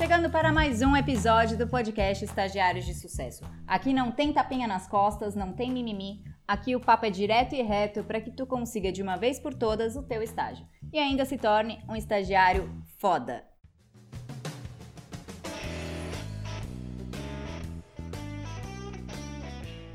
Chegando 0.00 0.30
para 0.30 0.50
mais 0.50 0.80
um 0.80 0.96
episódio 0.96 1.58
do 1.58 1.68
podcast 1.68 2.24
Estagiários 2.24 2.86
de 2.86 2.94
Sucesso. 2.94 3.44
Aqui 3.66 3.92
não 3.92 4.10
tem 4.10 4.32
tapinha 4.32 4.66
nas 4.66 4.88
costas, 4.88 5.34
não 5.34 5.52
tem 5.52 5.70
mimimi. 5.70 6.24
Aqui 6.48 6.74
o 6.74 6.80
papo 6.80 7.04
é 7.04 7.10
direto 7.10 7.54
e 7.54 7.60
reto 7.60 8.02
para 8.02 8.18
que 8.18 8.30
tu 8.30 8.46
consiga 8.46 8.90
de 8.90 9.02
uma 9.02 9.16
vez 9.16 9.38
por 9.38 9.52
todas 9.52 9.96
o 9.96 10.02
teu 10.02 10.22
estágio 10.22 10.66
e 10.90 10.98
ainda 10.98 11.26
se 11.26 11.36
torne 11.36 11.84
um 11.86 11.94
estagiário 11.94 12.82
foda. 12.96 13.44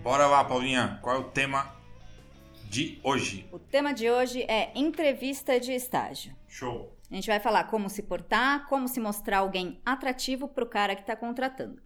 Bora 0.04 0.28
lá, 0.28 0.44
Paulinha. 0.44 1.00
Qual 1.02 1.16
é 1.16 1.20
o 1.20 1.32
tema 1.32 1.76
de 2.70 3.00
hoje? 3.04 3.50
O 3.51 3.57
tema 3.57 3.92
de 3.92 4.07
hoje 4.12 4.43
é 4.43 4.71
entrevista 4.76 5.60
de 5.60 5.71
estágio. 5.71 6.36
Show. 6.48 6.95
A 7.09 7.15
gente 7.15 7.27
vai 7.27 7.39
falar 7.39 7.65
como 7.65 7.89
se 7.89 8.04
portar, 8.04 8.68
como 8.68 8.87
se 8.87 9.00
mostrar 9.00 9.39
alguém 9.39 9.79
atrativo 9.86 10.47
para 10.47 10.64
o 10.64 10.69
cara 10.69 10.95
que 10.95 11.01
está 11.01 11.15
contratando. 11.15 11.81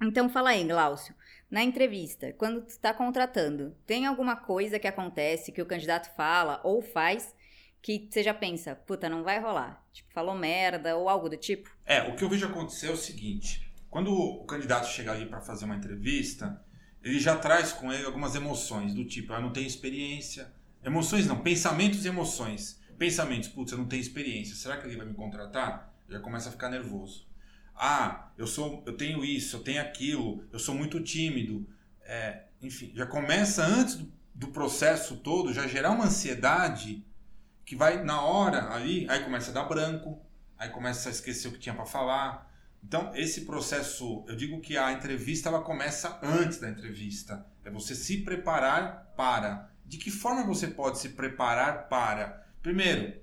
Então 0.00 0.28
fala 0.28 0.50
aí, 0.50 0.64
Glaucio, 0.64 1.14
na 1.50 1.62
entrevista, 1.62 2.32
quando 2.34 2.62
tu 2.62 2.68
está 2.68 2.94
contratando, 2.94 3.74
tem 3.84 4.06
alguma 4.06 4.36
coisa 4.36 4.78
que 4.78 4.86
acontece 4.86 5.50
que 5.50 5.62
o 5.62 5.66
candidato 5.66 6.14
fala 6.14 6.60
ou 6.62 6.80
faz 6.80 7.34
que 7.82 8.08
você 8.10 8.22
já 8.22 8.34
pensa, 8.34 8.74
puta, 8.74 9.08
não 9.08 9.22
vai 9.22 9.40
rolar? 9.40 9.84
Tipo, 9.92 10.12
falou 10.12 10.34
merda 10.34 10.96
ou 10.96 11.08
algo 11.08 11.28
do 11.28 11.36
tipo? 11.36 11.70
É, 11.84 12.02
o 12.02 12.14
que 12.14 12.22
eu 12.22 12.28
vejo 12.28 12.46
acontecer 12.46 12.88
é 12.88 12.92
o 12.92 12.96
seguinte: 12.96 13.72
quando 13.90 14.12
o 14.12 14.44
candidato 14.44 14.86
chega 14.86 15.12
ali 15.12 15.26
para 15.26 15.40
fazer 15.40 15.64
uma 15.64 15.76
entrevista, 15.76 16.62
ele 17.02 17.18
já 17.18 17.36
traz 17.36 17.72
com 17.72 17.92
ele 17.92 18.04
algumas 18.04 18.34
emoções, 18.34 18.94
do 18.94 19.04
tipo, 19.04 19.32
eu 19.32 19.40
não 19.40 19.52
tenho 19.52 19.66
experiência. 19.66 20.52
Emoções 20.84 21.26
não, 21.26 21.40
pensamentos 21.40 22.04
e 22.04 22.08
emoções. 22.08 22.77
Pensamentos, 22.98 23.48
putz, 23.48 23.70
eu 23.70 23.78
não 23.78 23.86
tenho 23.86 24.00
experiência, 24.00 24.56
será 24.56 24.76
que 24.76 24.86
ele 24.86 24.96
vai 24.96 25.06
me 25.06 25.14
contratar? 25.14 25.94
Já 26.08 26.18
começa 26.18 26.48
a 26.48 26.52
ficar 26.52 26.68
nervoso. 26.68 27.28
Ah, 27.74 28.32
eu 28.36 28.46
sou, 28.46 28.82
eu 28.84 28.96
tenho 28.96 29.24
isso, 29.24 29.56
eu 29.56 29.60
tenho 29.60 29.80
aquilo, 29.80 30.44
eu 30.52 30.58
sou 30.58 30.74
muito 30.74 31.00
tímido. 31.00 31.64
É, 32.02 32.46
enfim, 32.60 32.90
já 32.94 33.06
começa 33.06 33.64
antes 33.64 33.94
do, 33.94 34.12
do 34.34 34.48
processo 34.48 35.16
todo, 35.18 35.52
já 35.52 35.66
gerar 35.68 35.92
uma 35.92 36.06
ansiedade 36.06 37.06
que 37.64 37.76
vai 37.76 38.02
na 38.02 38.20
hora 38.20 38.72
ali, 38.72 39.06
aí 39.08 39.22
começa 39.22 39.52
a 39.52 39.54
dar 39.54 39.64
branco, 39.64 40.20
aí 40.58 40.70
começa 40.70 41.08
a 41.08 41.12
esquecer 41.12 41.46
o 41.46 41.52
que 41.52 41.58
tinha 41.58 41.74
para 41.74 41.86
falar. 41.86 42.50
Então, 42.82 43.12
esse 43.14 43.42
processo, 43.42 44.24
eu 44.26 44.34
digo 44.34 44.60
que 44.60 44.76
a 44.76 44.92
entrevista 44.92 45.48
ela 45.48 45.62
começa 45.62 46.18
antes 46.22 46.58
da 46.58 46.68
entrevista. 46.68 47.46
É 47.64 47.70
você 47.70 47.94
se 47.94 48.22
preparar 48.22 49.12
para. 49.16 49.70
De 49.84 49.98
que 49.98 50.10
forma 50.10 50.44
você 50.44 50.66
pode 50.66 50.98
se 50.98 51.10
preparar 51.10 51.88
para? 51.88 52.47
Primeiro, 52.62 53.14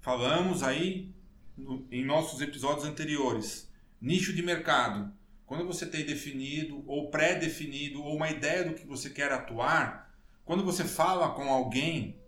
falamos 0.00 0.62
aí 0.64 1.14
no, 1.56 1.86
em 1.92 2.04
nossos 2.04 2.40
episódios 2.40 2.84
anteriores, 2.84 3.70
nicho 4.00 4.32
de 4.32 4.42
mercado. 4.42 5.12
Quando 5.46 5.64
você 5.66 5.86
tem 5.86 6.04
definido 6.04 6.82
ou 6.86 7.10
pré-definido 7.10 8.02
ou 8.02 8.16
uma 8.16 8.30
ideia 8.30 8.64
do 8.64 8.74
que 8.74 8.86
você 8.86 9.08
quer 9.10 9.32
atuar, 9.32 10.12
quando 10.44 10.64
você 10.64 10.84
fala 10.84 11.34
com 11.34 11.48
alguém 11.48 12.18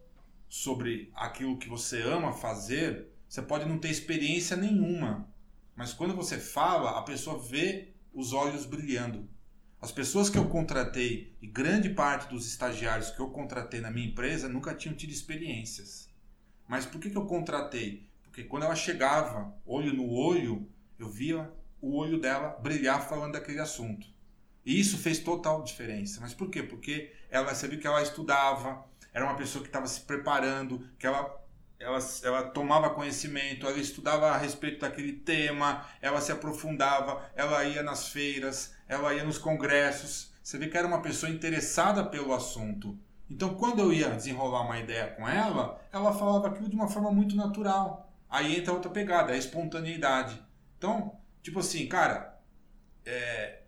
sobre 0.49 1.11
aquilo 1.15 1.59
que 1.59 1.69
você 1.69 2.01
ama 2.03 2.33
fazer, 2.33 3.09
você 3.29 3.43
pode 3.43 3.65
não 3.65 3.79
ter 3.79 3.91
experiência 3.91 4.57
nenhuma, 4.57 5.29
mas 5.75 5.93
quando 5.93 6.15
você 6.15 6.39
fala, 6.39 6.99
a 6.99 7.03
pessoa 7.03 7.39
vê 7.39 7.89
os 8.15 8.33
olhos 8.33 8.67
brilhando. 8.67 9.29
As 9.81 9.91
pessoas 9.91 10.31
que 10.31 10.39
eu 10.39 10.49
contratei 10.49 11.35
e 11.43 11.47
grande 11.49 11.91
parte 11.91 12.29
dos 12.29 12.47
estagiários 12.47 13.11
que 13.11 13.19
eu 13.19 13.31
contratei 13.31 13.81
na 13.81 13.91
minha 13.91 14.07
empresa 14.07 14.49
nunca 14.49 14.75
tinham 14.75 14.95
tido 14.95 15.11
experiências. 15.11 16.12
Mas 16.67 16.87
por 16.87 17.01
que, 17.01 17.11
que 17.11 17.17
eu 17.17 17.27
contratei? 17.27 18.09
Porque 18.23 18.45
quando 18.45 18.65
ela 18.65 18.75
chegava, 18.75 19.55
olho 19.67 19.93
no 19.93 20.11
olho, 20.11 20.69
eu 20.99 21.09
via 21.09 21.53
o 21.81 21.97
olho 21.97 22.19
dela 22.21 22.57
brilhar 22.63 23.07
falando 23.07 23.33
daquele 23.33 23.61
assunto. 23.61 24.07
E 24.65 24.79
isso 24.79 24.97
fez 24.97 25.19
total 25.19 25.63
diferença. 25.63 26.21
Mas 26.21 26.33
por 26.33 26.49
quê? 26.49 26.63
Porque 26.63 27.13
ela 27.31 27.55
sabia 27.55 27.79
que 27.79 27.87
ela 27.87 28.01
estudava, 28.01 28.85
era 29.13 29.25
uma 29.25 29.37
pessoa 29.37 29.63
que 29.63 29.69
estava 29.69 29.87
se 29.87 30.01
preparando, 30.01 30.89
que 30.99 31.07
ela, 31.07 31.45
ela, 31.79 31.99
ela 32.23 32.43
tomava 32.51 32.91
conhecimento, 32.91 33.67
ela 33.67 33.79
estudava 33.79 34.31
a 34.31 34.39
respeito 34.39 34.81
daquele 34.81 35.13
tema, 35.13 35.87
ela 36.01 36.21
se 36.21 36.33
aprofundava, 36.33 37.31
ela 37.35 37.65
ia 37.65 37.83
nas 37.83 38.09
feiras, 38.09 38.75
ela 38.89 39.13
ia 39.13 39.25
nos 39.25 39.39
congressos. 39.39 40.33
Você 40.43 40.57
vê 40.59 40.69
que 40.69 40.79
era 40.79 40.87
uma 40.87 41.03
pessoa 41.03 41.31
interessada 41.31 42.05
pelo 42.05 42.33
assunto. 42.33 42.99
Então, 43.33 43.55
quando 43.55 43.79
eu 43.79 43.91
ia 43.91 44.11
desenrolar 44.11 44.61
uma 44.61 44.79
ideia 44.79 45.07
com 45.07 45.27
ela, 45.27 45.81
ela 45.91 46.13
falava 46.13 46.49
aquilo 46.49 46.69
de 46.69 46.77
uma 46.77 46.87
forma 46.87 47.11
muito 47.11 47.35
natural. 47.35 48.13
Aí 48.29 48.59
entra 48.59 48.75
outra 48.75 48.91
pegada, 48.91 49.33
a 49.33 49.37
espontaneidade. 49.39 50.39
Então, 50.77 51.19
tipo 51.43 51.61
assim, 51.61 51.87
cara, 51.87 52.39
é, 53.07 53.63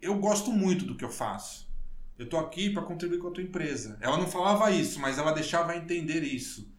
eu 0.00 0.18
gosto 0.18 0.50
muito 0.50 0.86
do 0.86 0.96
que 0.96 1.04
eu 1.04 1.10
faço. 1.10 1.70
Eu 2.18 2.26
tô 2.26 2.38
aqui 2.38 2.70
para 2.70 2.80
contribuir 2.80 3.18
com 3.18 3.28
a 3.28 3.32
tua 3.32 3.42
empresa. 3.42 3.98
Ela 4.00 4.16
não 4.16 4.26
falava 4.26 4.70
isso, 4.70 4.98
mas 4.98 5.18
ela 5.18 5.32
deixava 5.32 5.76
entender 5.76 6.22
isso. 6.22 6.72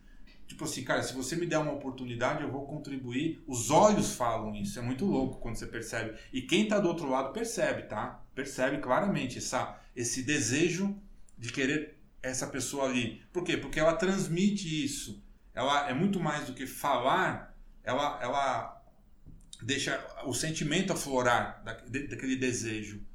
Tipo 0.47 0.63
assim, 0.63 0.83
cara, 0.83 1.03
se 1.03 1.13
você 1.13 1.35
me 1.35 1.45
der 1.45 1.59
uma 1.59 1.73
oportunidade, 1.73 2.41
eu 2.41 2.51
vou 2.51 2.65
contribuir. 2.65 3.43
Os 3.47 3.69
olhos 3.69 4.15
falam 4.15 4.55
isso. 4.55 4.79
É 4.79 4.81
muito 4.81 5.05
louco 5.05 5.37
quando 5.37 5.55
você 5.55 5.67
percebe. 5.67 6.17
E 6.33 6.41
quem 6.41 6.67
tá 6.67 6.79
do 6.79 6.87
outro 6.87 7.07
lado 7.07 7.31
percebe, 7.31 7.83
tá? 7.83 8.23
Percebe 8.33 8.79
claramente 8.79 9.37
essa, 9.37 9.79
esse 9.95 10.23
desejo 10.23 10.99
de 11.37 11.51
querer 11.51 12.02
essa 12.23 12.47
pessoa 12.47 12.85
ali. 12.85 13.21
Por 13.31 13.43
quê? 13.43 13.57
Porque 13.57 13.79
ela 13.79 13.93
transmite 13.93 14.83
isso. 14.83 15.21
Ela 15.53 15.89
é 15.89 15.93
muito 15.93 16.19
mais 16.19 16.47
do 16.47 16.53
que 16.53 16.65
falar, 16.65 17.55
ela, 17.83 18.19
ela 18.23 18.83
deixa 19.61 20.03
o 20.25 20.33
sentimento 20.33 20.93
aflorar 20.93 21.61
daquele 21.63 22.37
desejo. 22.37 23.05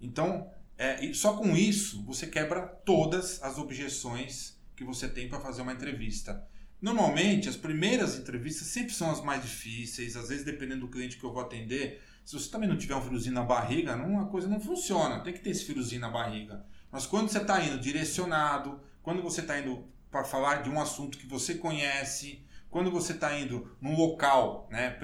Então, 0.00 0.50
é, 0.76 1.12
só 1.14 1.34
com 1.36 1.56
isso 1.56 2.04
você 2.04 2.26
quebra 2.26 2.60
todas 2.60 3.42
as 3.42 3.58
objeções 3.58 4.58
que 4.76 4.84
você 4.84 5.08
tem 5.08 5.28
para 5.28 5.40
fazer 5.40 5.62
uma 5.62 5.72
entrevista. 5.72 6.46
Normalmente, 6.80 7.48
as 7.48 7.56
primeiras 7.56 8.16
entrevistas 8.16 8.68
sempre 8.68 8.92
são 8.94 9.10
as 9.10 9.20
mais 9.20 9.42
difíceis, 9.42 10.16
às 10.16 10.28
vezes 10.28 10.44
dependendo 10.44 10.82
do 10.82 10.88
cliente 10.88 11.16
que 11.16 11.24
eu 11.24 11.32
vou 11.32 11.42
atender. 11.42 12.00
Se 12.24 12.34
você 12.34 12.50
também 12.50 12.68
não 12.68 12.76
tiver 12.76 12.94
um 12.94 13.02
friozinho 13.02 13.34
na 13.34 13.42
barriga, 13.42 13.96
uma 13.96 14.26
coisa 14.26 14.46
não 14.46 14.60
funciona, 14.60 15.20
tem 15.20 15.32
que 15.32 15.40
ter 15.40 15.50
esse 15.50 15.64
friozinho 15.64 16.02
na 16.02 16.10
barriga. 16.10 16.64
Mas 16.90 17.06
quando 17.06 17.28
você 17.28 17.38
está 17.38 17.62
indo 17.62 17.78
direcionado, 17.78 18.80
quando 19.02 19.22
você 19.22 19.40
está 19.40 19.58
indo 19.58 19.84
para 20.10 20.24
falar 20.24 20.62
de 20.62 20.70
um 20.70 20.80
assunto 20.80 21.18
que 21.18 21.26
você 21.26 21.54
conhece, 21.54 22.42
quando 22.70 22.90
você 22.90 23.12
está 23.12 23.38
indo 23.38 23.76
num 23.80 23.96
local, 23.96 24.68
né, 24.70 24.98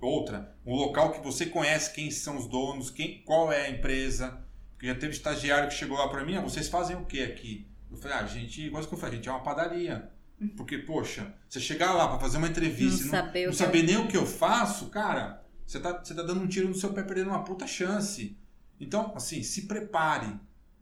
outra, 0.00 0.56
um 0.64 0.74
local 0.74 1.12
que 1.12 1.20
você 1.20 1.46
conhece 1.46 1.92
quem 1.92 2.10
são 2.10 2.36
os 2.36 2.46
donos, 2.46 2.90
quem, 2.90 3.22
qual 3.22 3.52
é 3.52 3.66
a 3.66 3.70
empresa, 3.70 4.44
porque 4.70 4.86
já 4.86 4.94
teve 4.94 5.12
estagiário 5.12 5.68
que 5.68 5.74
chegou 5.74 5.98
lá 5.98 6.08
para 6.08 6.24
mim, 6.24 6.36
ah, 6.36 6.40
vocês 6.40 6.68
fazem 6.68 6.96
o 6.96 7.04
que 7.04 7.22
aqui? 7.22 7.66
Eu 7.90 7.96
falei, 7.96 8.16
ah, 8.18 8.26
gente, 8.26 8.62
igual 8.62 8.84
que 8.84 8.94
eu 8.94 8.98
falei, 8.98 9.14
a 9.14 9.16
gente 9.16 9.28
é 9.28 9.32
uma 9.32 9.42
padaria. 9.42 10.10
Uhum. 10.40 10.48
Porque, 10.50 10.78
poxa, 10.78 11.34
você 11.48 11.58
chegar 11.58 11.94
lá 11.94 12.06
para 12.06 12.20
fazer 12.20 12.38
uma 12.38 12.46
entrevista 12.46 13.04
não, 13.06 13.12
não 13.12 13.24
saber, 13.24 13.46
não 13.46 13.52
saber 13.52 13.82
nem 13.82 13.96
o 13.96 14.06
que 14.06 14.16
eu 14.16 14.24
faço, 14.26 14.88
cara, 14.88 15.42
você 15.66 15.80
tá, 15.80 15.92
você 15.98 16.14
tá 16.14 16.22
dando 16.22 16.40
um 16.40 16.46
tiro 16.46 16.68
no 16.68 16.74
seu 16.74 16.92
pé, 16.92 17.02
perdendo 17.02 17.30
uma 17.30 17.42
puta 17.42 17.66
chance. 17.66 18.38
Então, 18.80 19.12
assim, 19.16 19.42
se 19.42 19.66
prepare. 19.66 20.38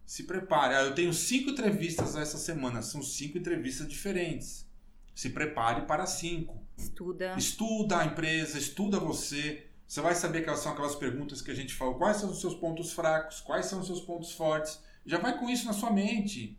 Se 0.06 0.22
prepare. 0.22 0.74
Ah, 0.74 0.82
eu 0.84 0.94
tenho 0.94 1.12
cinco 1.12 1.50
entrevistas 1.50 2.14
essa 2.14 2.38
semana, 2.38 2.80
são 2.80 3.02
cinco 3.02 3.36
entrevistas 3.36 3.88
diferentes. 3.88 4.64
Se 5.12 5.30
prepare 5.30 5.82
para 5.82 6.06
cinco. 6.06 6.62
Estuda. 6.78 7.34
Estuda 7.36 7.98
a 7.98 8.04
empresa, 8.06 8.56
estuda 8.56 9.00
você. 9.00 9.66
Você 9.86 10.00
vai 10.00 10.14
saber 10.14 10.42
quais 10.42 10.60
são 10.60 10.72
aquelas 10.72 10.94
perguntas 10.94 11.42
que 11.42 11.50
a 11.50 11.54
gente 11.54 11.74
falou. 11.74 11.96
Quais 11.96 12.18
são 12.18 12.30
os 12.30 12.40
seus 12.40 12.54
pontos 12.54 12.92
fracos? 12.92 13.40
Quais 13.40 13.66
são 13.66 13.80
os 13.80 13.86
seus 13.86 14.00
pontos 14.00 14.32
fortes? 14.32 14.80
Já 15.04 15.18
vai 15.18 15.38
com 15.38 15.50
isso 15.50 15.66
na 15.66 15.72
sua 15.72 15.90
mente. 15.90 16.58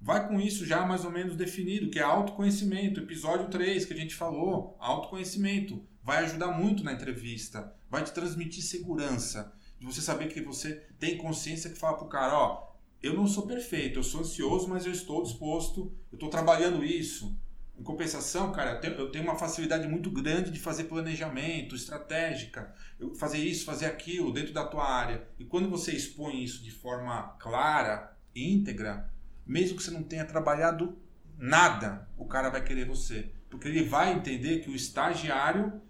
Vai 0.00 0.28
com 0.28 0.40
isso 0.40 0.64
já 0.64 0.86
mais 0.86 1.04
ou 1.04 1.10
menos 1.10 1.36
definido, 1.36 1.90
que 1.90 1.98
é 1.98 2.02
autoconhecimento. 2.02 3.00
Episódio 3.00 3.48
3 3.48 3.84
que 3.84 3.92
a 3.92 3.96
gente 3.96 4.14
falou. 4.14 4.76
Autoconhecimento. 4.78 5.84
Vai 6.02 6.24
ajudar 6.24 6.48
muito 6.48 6.84
na 6.84 6.92
entrevista. 6.92 7.72
Vai 7.88 8.04
te 8.04 8.12
transmitir 8.12 8.62
segurança. 8.62 9.52
De 9.80 9.86
você 9.86 10.02
saber 10.02 10.28
que 10.28 10.42
você 10.42 10.74
tem 10.98 11.16
consciência 11.16 11.70
que 11.70 11.78
fala 11.78 11.96
pro 11.96 12.06
cara, 12.06 12.38
ó, 12.38 12.70
eu 13.02 13.14
não 13.14 13.26
sou 13.26 13.46
perfeito, 13.46 13.98
eu 13.98 14.02
sou 14.02 14.20
ansioso, 14.20 14.68
mas 14.68 14.84
eu 14.84 14.92
estou 14.92 15.22
disposto, 15.22 15.90
eu 16.12 16.16
estou 16.16 16.28
trabalhando 16.28 16.84
isso. 16.84 17.34
Em 17.78 17.82
compensação, 17.82 18.52
cara, 18.52 18.78
eu 18.84 19.10
tenho 19.10 19.24
uma 19.24 19.36
facilidade 19.36 19.88
muito 19.88 20.10
grande 20.10 20.50
de 20.50 20.60
fazer 20.60 20.84
planejamento, 20.84 21.74
estratégica, 21.74 22.74
fazer 23.18 23.38
isso, 23.38 23.64
fazer 23.64 23.86
aquilo 23.86 24.34
dentro 24.34 24.52
da 24.52 24.66
tua 24.66 24.86
área. 24.86 25.26
E 25.38 25.46
quando 25.46 25.70
você 25.70 25.92
expõe 25.92 26.44
isso 26.44 26.62
de 26.62 26.70
forma 26.70 27.34
clara, 27.38 28.14
íntegra, 28.36 29.10
mesmo 29.46 29.78
que 29.78 29.82
você 29.82 29.90
não 29.90 30.02
tenha 30.02 30.26
trabalhado 30.26 30.98
nada, 31.38 32.06
o 32.18 32.26
cara 32.26 32.50
vai 32.50 32.62
querer 32.62 32.84
você. 32.84 33.32
Porque 33.48 33.66
ele 33.66 33.82
vai 33.82 34.12
entender 34.12 34.58
que 34.58 34.68
o 34.68 34.76
estagiário 34.76 35.80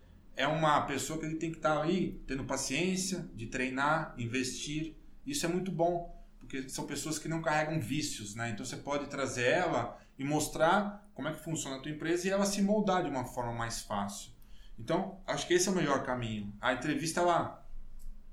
é 0.40 0.46
uma 0.46 0.80
pessoa 0.86 1.18
que 1.18 1.26
ele 1.26 1.36
tem 1.36 1.50
que 1.50 1.58
estar 1.58 1.82
aí 1.82 2.18
tendo 2.26 2.44
paciência 2.44 3.28
de 3.34 3.46
treinar, 3.46 4.14
investir. 4.16 4.96
Isso 5.26 5.44
é 5.44 5.48
muito 5.50 5.70
bom, 5.70 6.18
porque 6.38 6.66
são 6.70 6.86
pessoas 6.86 7.18
que 7.18 7.28
não 7.28 7.42
carregam 7.42 7.78
vícios, 7.78 8.34
né? 8.34 8.48
Então 8.48 8.64
você 8.64 8.78
pode 8.78 9.08
trazer 9.08 9.44
ela 9.44 10.00
e 10.18 10.24
mostrar 10.24 11.06
como 11.12 11.28
é 11.28 11.32
que 11.34 11.44
funciona 11.44 11.76
a 11.76 11.80
tua 11.80 11.90
empresa 11.90 12.26
e 12.26 12.30
ela 12.30 12.46
se 12.46 12.62
moldar 12.62 13.02
de 13.02 13.10
uma 13.10 13.26
forma 13.26 13.52
mais 13.52 13.82
fácil. 13.82 14.32
Então, 14.78 15.20
acho 15.26 15.46
que 15.46 15.52
esse 15.52 15.68
é 15.68 15.72
o 15.72 15.74
melhor 15.74 16.04
caminho. 16.04 16.50
A 16.58 16.72
entrevista 16.72 17.20
ela 17.20 17.62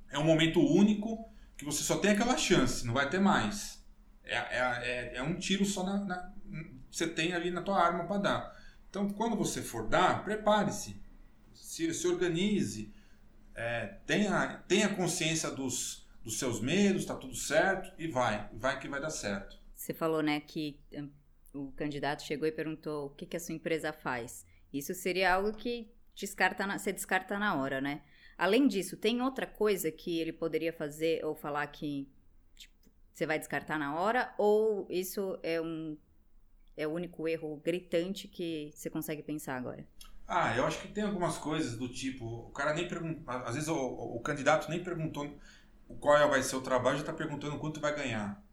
é 0.10 0.18
um 0.18 0.24
momento 0.24 0.62
único 0.62 1.30
que 1.58 1.66
você 1.66 1.84
só 1.84 1.98
tem 1.98 2.12
aquela 2.12 2.38
chance, 2.38 2.88
não 2.88 2.94
vai 2.94 3.10
ter 3.10 3.20
mais. 3.20 3.86
É, 4.24 4.38
é, 4.38 4.60
é, 4.60 5.18
é 5.18 5.24
um 5.24 5.38
tiro 5.38 5.66
só 5.66 5.84
na, 5.84 6.06
na, 6.06 6.34
você 6.90 7.06
tem 7.06 7.34
ali 7.34 7.52
na 7.52 7.62
tua 7.62 7.84
arma 7.84 8.06
para 8.06 8.18
dar. 8.18 8.58
Então, 8.90 9.10
quando 9.10 9.36
você 9.36 9.62
for 9.62 9.90
dar, 9.90 10.24
prepare-se, 10.24 11.06
se, 11.62 11.94
se 11.94 12.08
organize, 12.08 12.94
é, 13.56 13.98
tenha, 14.06 14.64
tenha 14.68 14.96
consciência 14.96 15.50
dos, 15.52 16.08
dos 16.24 16.38
seus 16.38 16.62
medos, 16.62 17.02
está 17.02 17.16
tudo 17.16 17.36
certo 17.36 17.92
e 17.98 18.08
vai, 18.08 18.50
vai 18.54 18.80
que 18.80 18.88
vai 18.88 19.02
dar 19.02 19.10
certo. 19.10 19.58
Você 19.76 19.94
falou, 19.94 20.22
né, 20.22 20.40
que 20.40 20.80
hum, 20.94 21.10
o 21.54 21.72
candidato 21.72 22.24
chegou 22.24 22.48
e 22.48 22.52
perguntou 22.52 23.08
o 23.08 23.10
que, 23.10 23.26
que 23.26 23.38
a 23.38 23.40
sua 23.40 23.56
empresa 23.56 23.92
faz. 23.92 24.46
Isso 24.72 24.94
seria 24.94 25.34
algo 25.34 25.54
que 25.54 25.92
descarta 26.16 26.66
na, 26.66 26.78
você 26.78 26.92
descarta 26.92 27.38
na 27.40 27.56
hora, 27.56 27.80
né? 27.80 28.02
Além 28.38 28.68
disso, 28.68 28.98
tem 28.98 29.22
outra 29.22 29.48
coisa 29.48 29.92
que 29.92 30.20
ele 30.20 30.32
poderia 30.32 30.72
fazer 30.72 31.26
ou 31.26 31.36
falar 31.36 31.66
que 31.68 32.08
tipo, 32.56 32.76
você 33.12 33.26
vai 33.26 33.40
descartar 33.40 33.80
na 33.80 34.00
hora? 34.00 34.34
Ou 34.38 34.88
isso 34.90 35.40
é 35.42 35.60
um 35.60 35.98
é 36.76 36.88
o 36.88 36.92
único 36.92 37.28
erro 37.28 37.60
gritante 37.64 38.28
que 38.28 38.72
você 38.72 38.88
consegue 38.88 39.24
pensar 39.24 39.58
agora? 39.58 39.88
Ah, 40.28 40.56
eu 40.58 40.66
acho 40.66 40.80
que 40.80 40.90
tem 40.90 41.04
algumas 41.04 41.38
coisas 41.38 41.78
do 41.78 41.88
tipo, 41.88 42.26
o 42.26 42.52
cara 42.52 42.74
nem 42.74 42.88
pergunta, 42.88 43.32
às 43.46 43.56
vezes 43.56 43.70
o, 43.70 43.78
o 43.78 44.20
candidato 44.20 44.70
nem 44.70 44.84
perguntou 44.84 45.38
qual 46.00 46.30
vai 46.30 46.44
ser 46.44 46.58
o 46.58 46.62
trabalho, 46.62 46.98
já 46.98 47.04
está 47.04 47.14
perguntando 47.14 47.58
quanto 47.58 47.80
vai 47.80 47.96
ganhar. 47.96 48.44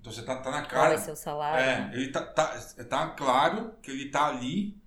Então 0.00 0.12
você 0.12 0.22
tá, 0.22 0.36
tá 0.36 0.50
na 0.50 0.62
cara. 0.62 0.94
Qual 0.94 0.98
ser 0.98 1.10
o 1.10 1.16
salário? 1.16 1.60
É, 1.60 1.90
ele 1.94 2.12
tá, 2.12 2.22
tá, 2.24 2.56
tá 2.88 3.08
claro 3.10 3.74
que 3.82 3.90
ele 3.90 4.10
tá 4.10 4.28
ali 4.28 4.80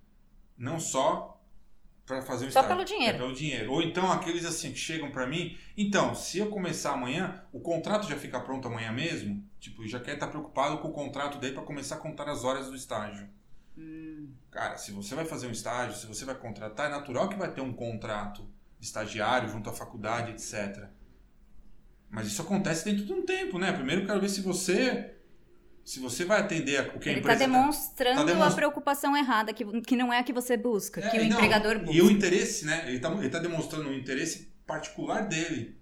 não 0.56 0.80
só 0.80 1.34
para 2.06 2.20
fazer 2.22 2.46
um 2.46 2.50
Só 2.50 2.60
estágio. 2.60 2.68
pelo 2.68 2.84
dinheiro. 2.84 3.16
É 3.16 3.18
pelo 3.18 3.34
dinheiro. 3.34 3.72
Ou 3.72 3.82
então 3.82 4.10
aqueles 4.10 4.44
assim 4.44 4.72
que 4.72 4.78
chegam 4.78 5.10
para 5.10 5.26
mim, 5.26 5.56
então, 5.76 6.14
se 6.14 6.38
eu 6.38 6.48
começar 6.48 6.92
amanhã, 6.92 7.42
o 7.52 7.60
contrato 7.60 8.08
já 8.08 8.16
fica 8.16 8.40
pronto 8.40 8.68
amanhã 8.68 8.92
mesmo? 8.92 9.42
Tipo, 9.58 9.86
já 9.86 10.00
quer 10.00 10.14
estar 10.14 10.26
tá 10.26 10.32
preocupado 10.32 10.78
com 10.78 10.88
o 10.88 10.92
contrato 10.92 11.38
daí 11.38 11.52
para 11.52 11.62
começar 11.62 11.96
a 11.96 11.98
contar 11.98 12.28
as 12.28 12.44
horas 12.44 12.68
do 12.68 12.76
estágio. 12.76 13.28
Hum. 13.76 14.32
Cara, 14.50 14.76
se 14.76 14.92
você 14.92 15.14
vai 15.14 15.24
fazer 15.24 15.46
um 15.46 15.50
estágio, 15.50 15.96
se 15.96 16.06
você 16.06 16.24
vai 16.24 16.34
contratar, 16.34 16.86
é 16.86 16.90
natural 16.90 17.28
que 17.28 17.36
vai 17.36 17.52
ter 17.52 17.60
um 17.60 17.72
contrato 17.72 18.48
de 18.78 18.86
estagiário 18.86 19.48
junto 19.48 19.68
à 19.68 19.72
faculdade, 19.72 20.30
etc. 20.30 20.88
Mas 22.08 22.28
isso 22.28 22.42
acontece 22.42 22.84
dentro 22.84 23.04
de 23.04 23.12
um 23.12 23.24
tempo, 23.24 23.58
né? 23.58 23.72
Primeiro 23.72 24.02
eu 24.02 24.06
quero 24.06 24.20
ver 24.20 24.28
se 24.28 24.40
você 24.40 25.14
se 25.84 26.00
você 26.00 26.24
vai 26.24 26.40
atender 26.40 26.80
o 26.96 26.98
que 26.98 27.10
a 27.10 27.12
Ele 27.12 27.20
empresa... 27.20 27.44
está 27.44 27.46
demonstrando 27.46 28.38
tá 28.38 28.46
a 28.46 28.50
preocupação 28.50 29.14
errada, 29.14 29.52
que, 29.52 29.82
que 29.82 29.94
não 29.94 30.10
é 30.10 30.18
a 30.18 30.22
que 30.22 30.32
você 30.32 30.56
busca, 30.56 31.04
é, 31.04 31.10
que 31.10 31.18
o 31.18 31.28
não, 31.28 31.36
empregador 31.36 31.78
busca. 31.78 31.92
E 31.92 32.00
o 32.00 32.10
interesse, 32.10 32.64
né? 32.64 32.84
Ele 32.86 32.96
está 32.96 33.10
ele 33.12 33.28
tá 33.28 33.38
demonstrando 33.38 33.90
um 33.90 33.92
interesse 33.92 34.50
particular 34.66 35.28
dele. 35.28 35.78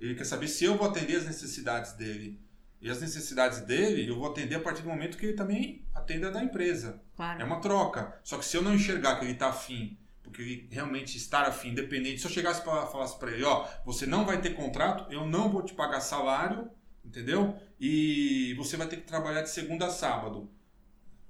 Ele 0.00 0.14
quer 0.14 0.24
saber 0.24 0.48
se 0.48 0.64
eu 0.64 0.76
vou 0.76 0.88
atender 0.88 1.16
as 1.16 1.24
necessidades 1.24 1.92
dele. 1.92 2.40
E 2.80 2.88
as 2.88 3.00
necessidades 3.00 3.60
dele, 3.60 4.08
eu 4.08 4.16
vou 4.16 4.30
atender 4.30 4.54
a 4.54 4.60
partir 4.60 4.82
do 4.82 4.88
momento 4.88 5.18
que 5.18 5.26
ele 5.26 5.36
também 5.36 5.84
atenda 5.94 6.30
da 6.30 6.42
empresa. 6.42 7.02
Claro. 7.16 7.40
É 7.40 7.44
uma 7.44 7.60
troca. 7.60 8.20
Só 8.22 8.38
que 8.38 8.44
se 8.44 8.56
eu 8.56 8.62
não 8.62 8.74
enxergar 8.74 9.16
que 9.16 9.24
ele 9.24 9.32
está 9.32 9.48
afim, 9.48 9.98
porque 10.22 10.42
ele 10.42 10.68
realmente 10.70 11.16
está 11.16 11.42
afim, 11.42 11.70
independente, 11.70 12.20
se 12.20 12.26
eu 12.26 12.30
chegasse 12.30 12.62
para 12.62 12.86
falasse 12.86 13.18
para 13.18 13.32
ele, 13.32 13.44
ó, 13.44 13.66
você 13.84 14.06
não 14.06 14.24
vai 14.24 14.40
ter 14.40 14.54
contrato, 14.54 15.12
eu 15.12 15.26
não 15.26 15.50
vou 15.50 15.62
te 15.62 15.74
pagar 15.74 16.00
salário, 16.00 16.70
entendeu? 17.04 17.56
E 17.80 18.54
você 18.54 18.76
vai 18.76 18.86
ter 18.86 18.96
que 18.96 19.06
trabalhar 19.06 19.42
de 19.42 19.50
segunda 19.50 19.86
a 19.86 19.90
sábado. 19.90 20.48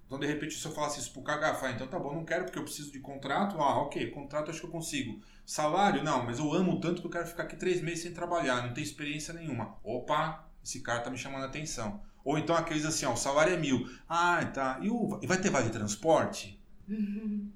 Então, 0.09 0.19
de 0.19 0.27
repente, 0.27 0.55
se 0.55 0.65
eu 0.65 0.73
falasse 0.73 1.01
isso 1.01 1.13
pro 1.13 1.23
Cagafa, 1.23 1.67
ah, 1.67 1.71
então 1.71 1.87
tá 1.87 1.99
bom, 1.99 2.15
não 2.15 2.25
quero 2.25 2.45
porque 2.45 2.59
eu 2.59 2.65
preciso 2.65 2.91
de 2.91 2.99
contrato. 2.99 3.61
Ah, 3.61 3.83
ok, 3.83 4.11
contrato 4.11 4.51
acho 4.51 4.61
que 4.61 4.67
eu 4.67 4.71
consigo. 4.71 5.21
Salário, 5.45 6.03
não, 6.03 6.25
mas 6.25 6.39
eu 6.39 6.51
amo 6.53 6.81
tanto 6.81 7.03
que 7.03 7.07
eu 7.07 7.11
quero 7.11 7.27
ficar 7.27 7.43
aqui 7.43 7.57
três 7.57 7.83
meses 7.83 8.05
sem 8.05 8.15
trabalhar, 8.15 8.67
não 8.67 8.73
tem 8.73 8.83
experiência 8.83 9.35
nenhuma. 9.35 9.77
Opa, 9.85 10.48
esse 10.63 10.81
cara 10.81 11.01
tá 11.01 11.11
me 11.11 11.19
chamando 11.19 11.43
a 11.43 11.47
atenção. 11.47 12.01
Ou 12.25 12.39
então 12.39 12.55
aqueles 12.55 12.85
assim, 12.85 13.07
ó, 13.07 13.13
o 13.13 13.17
salário 13.17 13.55
é 13.55 13.57
mil. 13.57 13.89
Ah, 14.09 14.45
tá. 14.45 14.79
E, 14.83 14.91
o, 14.91 15.19
e 15.23 15.27
vai 15.27 15.39
ter 15.39 15.51
vale 15.51 15.71
transporte? 15.71 16.61
Uhum. 16.89 17.51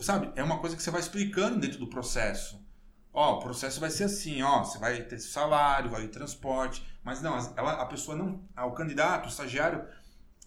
Sabe? 0.00 0.32
É 0.36 0.42
uma 0.42 0.58
coisa 0.58 0.76
que 0.76 0.82
você 0.82 0.90
vai 0.90 1.00
explicando 1.00 1.58
dentro 1.58 1.78
do 1.78 1.88
processo. 1.88 2.62
Ó, 3.12 3.36
o 3.36 3.40
processo 3.40 3.78
vai 3.78 3.90
ser 3.90 4.04
assim, 4.04 4.42
ó, 4.42 4.64
você 4.64 4.76
vai 4.78 5.00
ter 5.02 5.20
salário, 5.20 5.90
vale 5.90 6.08
transporte, 6.08 6.84
mas 7.04 7.22
não, 7.22 7.36
ela, 7.56 7.74
a 7.74 7.86
pessoa 7.86 8.16
não, 8.16 8.42
o 8.56 8.72
candidato, 8.72 9.26
o 9.26 9.28
estagiário, 9.28 9.86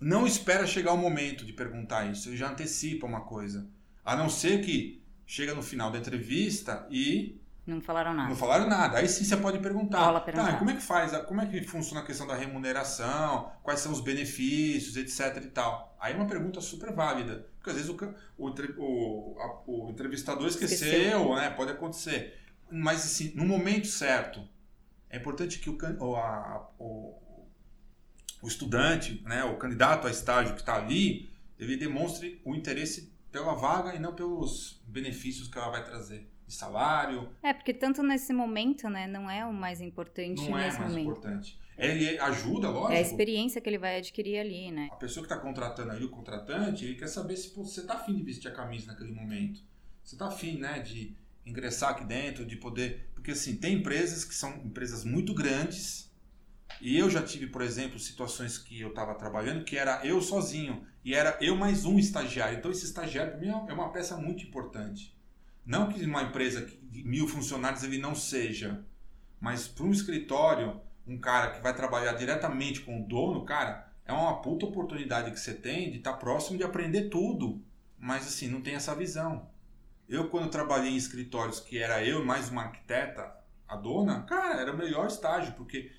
não 0.02 0.28
espera 0.28 0.68
chegar 0.68 0.92
o 0.92 0.98
momento 0.98 1.46
de 1.46 1.54
perguntar 1.54 2.12
isso, 2.12 2.28
ele 2.28 2.36
já 2.36 2.50
antecipa 2.50 3.08
uma 3.08 3.22
coisa. 3.22 3.66
A 4.04 4.18
não 4.18 4.30
ser 4.30 4.66
que 4.66 5.02
chega 5.26 5.56
no 5.56 5.64
final 5.64 5.90
da 5.90 5.98
entrevista 5.98 6.86
e 6.90 7.37
não 7.68 7.82
falaram 7.82 8.14
nada. 8.14 8.30
Não 8.30 8.36
falaram 8.36 8.68
nada. 8.68 8.98
Aí 8.98 9.08
sim 9.08 9.24
você 9.24 9.38
pode 9.38 9.60
perguntar. 9.60 10.20
perguntar. 10.22 10.54
Tá, 10.54 10.58
como 10.58 10.72
é 10.72 10.76
que 10.76 10.82
faz? 10.82 11.12
Como 11.26 11.42
é 11.42 11.46
que 11.46 11.62
funciona 11.64 12.02
a 12.02 12.06
questão 12.06 12.26
da 12.26 12.36
remuneração? 12.36 13.52
Quais 13.62 13.80
são 13.82 13.92
os 13.92 14.02
benefícios, 14.02 14.96
etc 14.96 15.44
e 15.44 15.50
tal. 15.50 15.96
Aí 16.00 16.14
é 16.14 16.16
uma 16.16 16.28
pergunta 16.28 16.62
super 16.62 16.94
válida. 16.94 17.48
Porque 17.58 17.70
às 17.70 17.76
vezes 17.76 17.90
o, 17.90 17.98
o, 18.38 18.50
o, 18.50 19.38
a, 19.40 19.62
o 19.70 19.90
entrevistador 19.90 20.48
esqueceu, 20.48 20.88
esqueceu, 20.88 21.36
né? 21.36 21.50
Pode 21.50 21.72
acontecer 21.72 22.48
mas 22.70 23.06
assim, 23.06 23.32
no 23.36 23.46
momento 23.46 23.88
certo. 23.88 24.48
É 25.10 25.18
importante 25.18 25.60
que 25.60 25.70
o, 25.70 25.78
o, 26.00 26.16
a, 26.16 26.70
o, 26.78 27.18
o 28.42 28.48
estudante, 28.48 29.22
né, 29.26 29.44
o 29.44 29.58
candidato 29.58 30.08
a 30.08 30.12
estágio 30.12 30.54
que 30.54 30.60
está 30.60 30.76
ali, 30.76 31.30
ele 31.58 31.78
demonstre 31.78 32.42
o 32.44 32.54
interesse 32.54 33.14
pela 33.32 33.54
vaga 33.54 33.96
e 33.96 34.00
não 34.00 34.14
pelos 34.14 34.82
benefícios 34.86 35.48
que 35.48 35.58
ela 35.58 35.70
vai 35.70 35.84
trazer 35.84 36.30
de 36.48 36.54
salário. 36.54 37.30
É, 37.44 37.54
porque 37.54 37.74
tanto 37.74 38.02
nesse 38.02 38.32
momento, 38.32 38.90
né, 38.90 39.06
não 39.06 39.30
é 39.30 39.46
o 39.46 39.54
mais 39.54 39.82
importante 39.82 40.50
não 40.50 40.58
é 40.58 40.66
nesse 40.66 40.78
é 40.78 40.80
mais 40.80 40.92
momento. 40.94 41.10
importante. 41.10 41.60
Ele 41.78 42.18
ajuda, 42.18 42.70
lógico. 42.70 42.94
É 42.94 42.98
a 42.98 43.02
experiência 43.02 43.62
que 43.62 43.70
ele 43.70 43.78
vai 43.78 43.98
adquirir 43.98 44.40
ali, 44.40 44.72
né? 44.72 44.90
A 44.92 44.96
pessoa 44.96 45.24
que 45.26 45.32
está 45.32 45.40
contratando 45.44 45.92
aí, 45.92 46.04
o 46.04 46.10
contratante, 46.10 46.86
ele 46.86 46.96
quer 46.96 47.08
saber 47.08 47.36
se 47.36 47.54
você 47.56 47.82
está 47.82 47.96
afim 47.96 48.16
de 48.16 48.24
vestir 48.24 48.48
a 48.48 48.52
camisa 48.52 48.88
naquele 48.88 49.12
momento. 49.12 49.62
Você 50.04 50.16
está 50.16 50.28
afim, 50.28 50.58
né, 50.58 50.80
de 50.80 51.16
ingressar 51.46 51.92
aqui 51.92 52.04
dentro, 52.04 52.46
de 52.46 52.56
poder. 52.56 53.12
Porque 53.14 53.32
assim, 53.32 53.58
tem 53.58 53.76
empresas 53.76 54.26
que 54.26 54.34
são 54.34 54.56
empresas 54.66 55.04
muito 55.04 55.36
grandes. 55.36 56.12
E 56.82 56.98
eu 56.98 57.10
já 57.10 57.22
tive, 57.22 57.48
por 57.48 57.62
exemplo, 57.62 58.00
situações 58.00 58.58
que 58.58 58.80
eu 58.82 58.90
estava 58.90 59.14
trabalhando 59.14 59.64
que 59.64 59.78
era 59.78 60.06
eu 60.06 60.22
sozinho 60.22 60.86
e 61.04 61.14
era 61.14 61.38
eu 61.42 61.56
mais 61.56 61.86
um 61.86 62.00
estagiário. 62.00 62.58
Então, 62.58 62.72
esse 62.72 62.86
estagiário 62.86 63.34
para 63.34 63.42
mim 63.42 63.50
é 63.50 63.74
uma 63.74 63.92
peça 63.92 64.18
muito 64.18 64.44
importante. 64.44 65.17
Não 65.68 65.90
que 65.90 66.04
uma 66.06 66.24
empresa 66.24 66.66
de 66.66 67.04
mil 67.04 67.28
funcionários 67.28 67.84
ele 67.84 67.98
não 67.98 68.16
seja, 68.16 68.86
mas 69.40 69.68
para 69.68 69.86
um 69.86 69.92
escritório, 69.92 70.82
um 71.06 71.20
cara 71.20 71.52
que 71.52 71.62
vai 71.62 71.76
trabalhar 71.76 72.14
diretamente 72.14 72.80
com 72.80 73.04
o 73.04 73.08
dono, 73.08 73.46
cara, 73.46 73.94
é 74.06 74.14
uma 74.14 74.42
puta 74.42 74.66
oportunidade 74.66 75.30
que 75.32 75.40
você 75.40 75.54
tem 75.54 75.92
de 75.92 75.98
estar 75.98 76.14
tá 76.14 76.18
próximo 76.18 76.58
de 76.58 76.64
aprender 76.64 77.10
tudo. 77.10 77.62
Mas 78.00 78.26
assim, 78.26 78.48
não 78.48 78.62
tem 78.62 78.76
essa 78.76 78.96
visão. 78.96 79.50
Eu, 80.08 80.30
quando 80.30 80.50
trabalhei 80.50 80.92
em 80.92 80.96
escritórios 80.96 81.60
que 81.60 81.78
era 81.78 82.02
eu 82.02 82.24
mais 82.24 82.50
uma 82.50 82.64
arquiteta, 82.64 83.36
a 83.68 83.76
dona, 83.76 84.22
cara, 84.22 84.62
era 84.62 84.72
o 84.72 84.78
melhor 84.78 85.08
estágio, 85.08 85.54
porque 85.56 85.92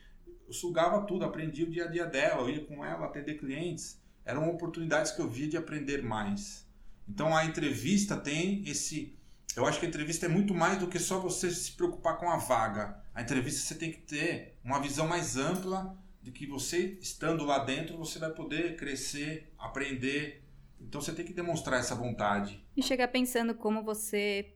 eu 0.46 0.52
sugava 0.54 1.02
tudo, 1.02 1.26
aprendia 1.26 1.66
o 1.66 1.70
dia 1.70 1.84
a 1.84 1.88
dia 1.88 2.06
dela, 2.06 2.40
eu 2.40 2.48
ia 2.48 2.64
com 2.64 2.82
ela 2.82 3.04
atender 3.04 3.34
clientes. 3.34 4.00
Eram 4.24 4.48
oportunidades 4.48 5.12
que 5.12 5.20
eu 5.20 5.28
via 5.28 5.46
de 5.46 5.58
aprender 5.58 6.02
mais. 6.02 6.66
Então 7.06 7.36
a 7.36 7.44
entrevista 7.44 8.16
tem 8.16 8.66
esse. 8.66 9.14
Eu 9.56 9.66
acho 9.66 9.80
que 9.80 9.86
a 9.86 9.88
entrevista 9.88 10.26
é 10.26 10.28
muito 10.28 10.54
mais 10.54 10.78
do 10.78 10.86
que 10.86 10.98
só 10.98 11.18
você 11.18 11.50
se 11.50 11.72
preocupar 11.72 12.16
com 12.18 12.30
a 12.30 12.36
vaga. 12.36 13.02
A 13.14 13.22
entrevista 13.22 13.60
você 13.60 13.74
tem 13.74 13.90
que 13.90 13.98
ter 13.98 14.56
uma 14.62 14.80
visão 14.80 15.06
mais 15.08 15.36
ampla 15.36 15.96
de 16.22 16.30
que 16.30 16.46
você, 16.46 16.98
estando 17.00 17.44
lá 17.44 17.58
dentro, 17.58 17.96
você 17.96 18.18
vai 18.18 18.30
poder 18.30 18.76
crescer, 18.76 19.52
aprender, 19.58 20.44
então 20.80 21.00
você 21.00 21.12
tem 21.12 21.24
que 21.24 21.32
demonstrar 21.32 21.80
essa 21.80 21.94
vontade. 21.94 22.64
E 22.76 22.82
chegar 22.82 23.08
pensando 23.08 23.54
como 23.54 23.82
você 23.82 24.54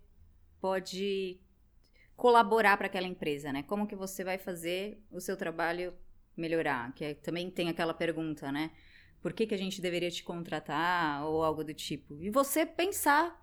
pode 0.60 1.40
colaborar 2.16 2.76
para 2.76 2.86
aquela 2.86 3.06
empresa, 3.06 3.52
né? 3.52 3.62
Como 3.64 3.86
que 3.86 3.96
você 3.96 4.22
vai 4.22 4.38
fazer 4.38 5.02
o 5.10 5.20
seu 5.20 5.36
trabalho 5.36 5.92
melhorar? 6.36 6.92
Que 6.94 7.04
é, 7.04 7.14
também 7.14 7.50
tem 7.50 7.68
aquela 7.68 7.92
pergunta, 7.92 8.52
né? 8.52 8.70
Por 9.20 9.32
que, 9.32 9.46
que 9.46 9.54
a 9.54 9.58
gente 9.58 9.80
deveria 9.80 10.10
te 10.10 10.22
contratar 10.22 11.24
ou 11.24 11.42
algo 11.42 11.64
do 11.64 11.74
tipo? 11.74 12.16
E 12.20 12.30
você 12.30 12.64
pensar 12.64 13.41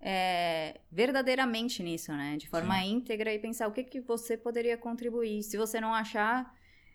é, 0.00 0.80
verdadeiramente 0.90 1.82
nisso, 1.82 2.12
né? 2.12 2.36
De 2.36 2.48
forma 2.48 2.78
Sim. 2.80 2.92
íntegra 2.92 3.32
e 3.32 3.38
pensar 3.38 3.66
o 3.66 3.72
que, 3.72 3.82
que 3.82 4.00
você 4.00 4.36
poderia 4.36 4.76
contribuir. 4.76 5.42
Se 5.42 5.56
você 5.56 5.80
não 5.80 5.92
achar, 5.92 6.54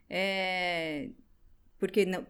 é, 0.09 1.09
porque 1.79 2.05
não, 2.05 2.25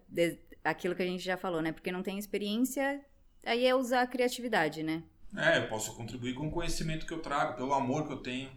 aquilo 0.64 0.96
que 0.96 1.04
a 1.04 1.08
gente 1.08 1.24
já 1.24 1.38
falou, 1.38 1.62
né? 1.62 1.72
Porque 1.72 1.92
não 1.92 2.02
tem 2.02 2.18
experiência, 2.18 3.04
aí 3.46 3.66
é 3.66 3.76
usar 3.76 4.02
a 4.02 4.08
criatividade, 4.08 4.82
né? 4.82 5.04
É, 5.36 5.60
eu 5.60 5.68
posso 5.68 5.96
contribuir 5.96 6.34
com 6.36 6.48
o 6.48 6.52
conhecimento 6.52 7.06
que 7.06 7.14
eu 7.14 7.20
trago, 7.20 7.56
pelo 7.56 7.74
amor 7.74 8.08
que 8.08 8.14
eu 8.14 8.18
tenho, 8.18 8.52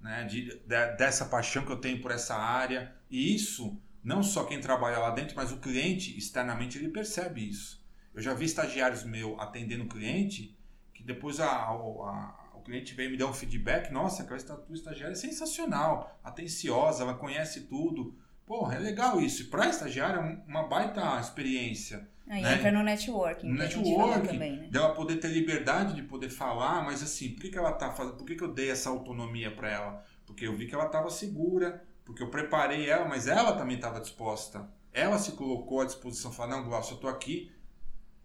né? 0.00 0.24
De, 0.24 0.46
de, 0.46 0.96
dessa 0.96 1.26
paixão 1.26 1.64
que 1.64 1.72
eu 1.72 1.80
tenho 1.80 2.00
por 2.00 2.12
essa 2.12 2.36
área. 2.36 2.94
E 3.10 3.34
isso, 3.34 3.76
não 4.02 4.22
só 4.22 4.44
quem 4.44 4.60
trabalha 4.60 4.98
lá 4.98 5.10
dentro, 5.10 5.34
mas 5.34 5.50
o 5.50 5.58
cliente, 5.58 6.16
externamente, 6.16 6.78
ele 6.78 6.88
percebe 6.88 7.48
isso. 7.48 7.82
Eu 8.14 8.20
já 8.20 8.34
vi 8.34 8.44
estagiários 8.44 9.04
meus 9.04 9.38
atendendo 9.40 9.86
cliente 9.86 10.56
que 11.02 11.06
depois 11.06 11.40
a, 11.40 11.46
a, 11.46 11.70
a, 11.70 12.52
o 12.54 12.60
cliente 12.62 12.94
veio 12.94 13.10
me 13.10 13.16
dar 13.16 13.26
um 13.26 13.32
feedback, 13.32 13.90
nossa, 13.92 14.22
aquela 14.22 14.38
estagiária 14.70 15.12
é 15.12 15.16
sensacional, 15.16 16.18
atenciosa, 16.22 17.02
ela 17.02 17.14
conhece 17.14 17.62
tudo. 17.62 18.16
Porra, 18.46 18.76
é 18.76 18.78
legal 18.78 19.20
isso. 19.20 19.42
E 19.42 19.44
para 19.46 19.68
estagiária 19.68 20.18
é 20.18 20.48
uma 20.48 20.68
baita 20.68 21.18
experiência. 21.18 22.08
Aí 22.28 22.42
né? 22.42 22.54
entra 22.54 22.70
no 22.70 22.82
networking. 22.82 23.48
No 23.48 23.58
networking, 23.58 24.26
também, 24.28 24.56
né? 24.56 24.68
dela 24.68 24.94
poder 24.94 25.16
ter 25.16 25.28
liberdade 25.28 25.94
de 25.94 26.02
poder 26.02 26.30
falar, 26.30 26.84
mas 26.84 27.02
assim, 27.02 27.30
por 27.30 27.42
que, 27.42 27.50
que 27.50 27.58
ela 27.58 27.72
tá 27.72 27.90
fazendo? 27.90 28.16
Por 28.16 28.24
que, 28.24 28.36
que 28.36 28.44
eu 28.44 28.52
dei 28.52 28.70
essa 28.70 28.90
autonomia 28.90 29.50
para 29.50 29.70
ela? 29.70 30.04
Porque 30.24 30.46
eu 30.46 30.56
vi 30.56 30.66
que 30.66 30.74
ela 30.74 30.86
estava 30.86 31.10
segura, 31.10 31.84
porque 32.04 32.22
eu 32.22 32.30
preparei 32.30 32.88
ela, 32.88 33.06
mas 33.06 33.26
ela 33.26 33.56
também 33.56 33.76
estava 33.76 34.00
disposta. 34.00 34.70
Ela 34.92 35.18
se 35.18 35.32
colocou 35.32 35.80
à 35.80 35.84
disposição, 35.84 36.30
falou, 36.32 36.56
não, 36.56 36.64
Glaucio, 36.64 36.94
eu 36.94 37.00
tô 37.00 37.08
aqui, 37.08 37.50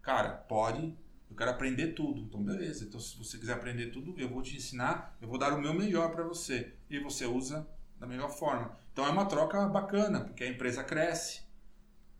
cara, 0.01 0.29
pode, 0.29 0.95
quero 1.37 1.51
aprender 1.51 1.93
tudo. 1.93 2.21
Então, 2.21 2.43
beleza. 2.43 2.83
Então, 2.83 2.99
se 2.99 3.17
você 3.17 3.37
quiser 3.37 3.53
aprender 3.53 3.87
tudo, 3.87 4.19
eu 4.19 4.27
vou 4.27 4.41
te 4.41 4.57
ensinar, 4.57 5.15
eu 5.21 5.27
vou 5.27 5.37
dar 5.37 5.53
o 5.53 5.61
meu 5.61 5.73
melhor 5.73 6.11
para 6.11 6.23
você. 6.23 6.73
E 6.89 6.99
você 6.99 7.25
usa 7.25 7.67
da 7.99 8.05
melhor 8.05 8.29
forma. 8.29 8.77
Então, 8.91 9.05
é 9.05 9.09
uma 9.09 9.25
troca 9.25 9.65
bacana, 9.67 10.21
porque 10.21 10.43
a 10.43 10.49
empresa 10.49 10.83
cresce. 10.83 11.45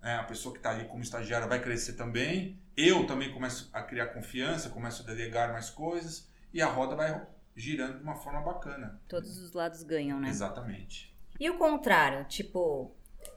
É, 0.01 0.15
a 0.15 0.24
pessoa 0.24 0.53
que 0.53 0.59
está 0.59 0.69
ali 0.69 0.88
como 0.88 1.01
estagiária 1.01 1.47
vai 1.47 1.62
crescer 1.62 1.93
também. 1.93 2.62
Eu 2.77 3.07
também 3.07 3.33
começo 3.33 3.69
a 3.74 3.81
criar 3.81 4.07
confiança, 4.07 4.69
começo 4.69 5.01
a 5.01 5.05
delegar 5.05 5.51
mais 5.51 5.69
coisas. 5.69 6.29
E 6.53 6.62
a 6.62 6.67
roda 6.67 6.95
vai 6.95 7.27
girando 7.55 7.97
de 7.97 8.03
uma 8.03 8.15
forma 8.15 8.41
bacana. 8.41 9.01
Todos 9.07 9.41
os 9.41 9.53
lados 9.53 9.81
ganham, 9.81 10.19
né? 10.19 10.29
Exatamente. 10.29 11.13
E 11.39 11.50
o 11.50 11.57
contrário? 11.57 12.25
Tipo, 12.25 12.95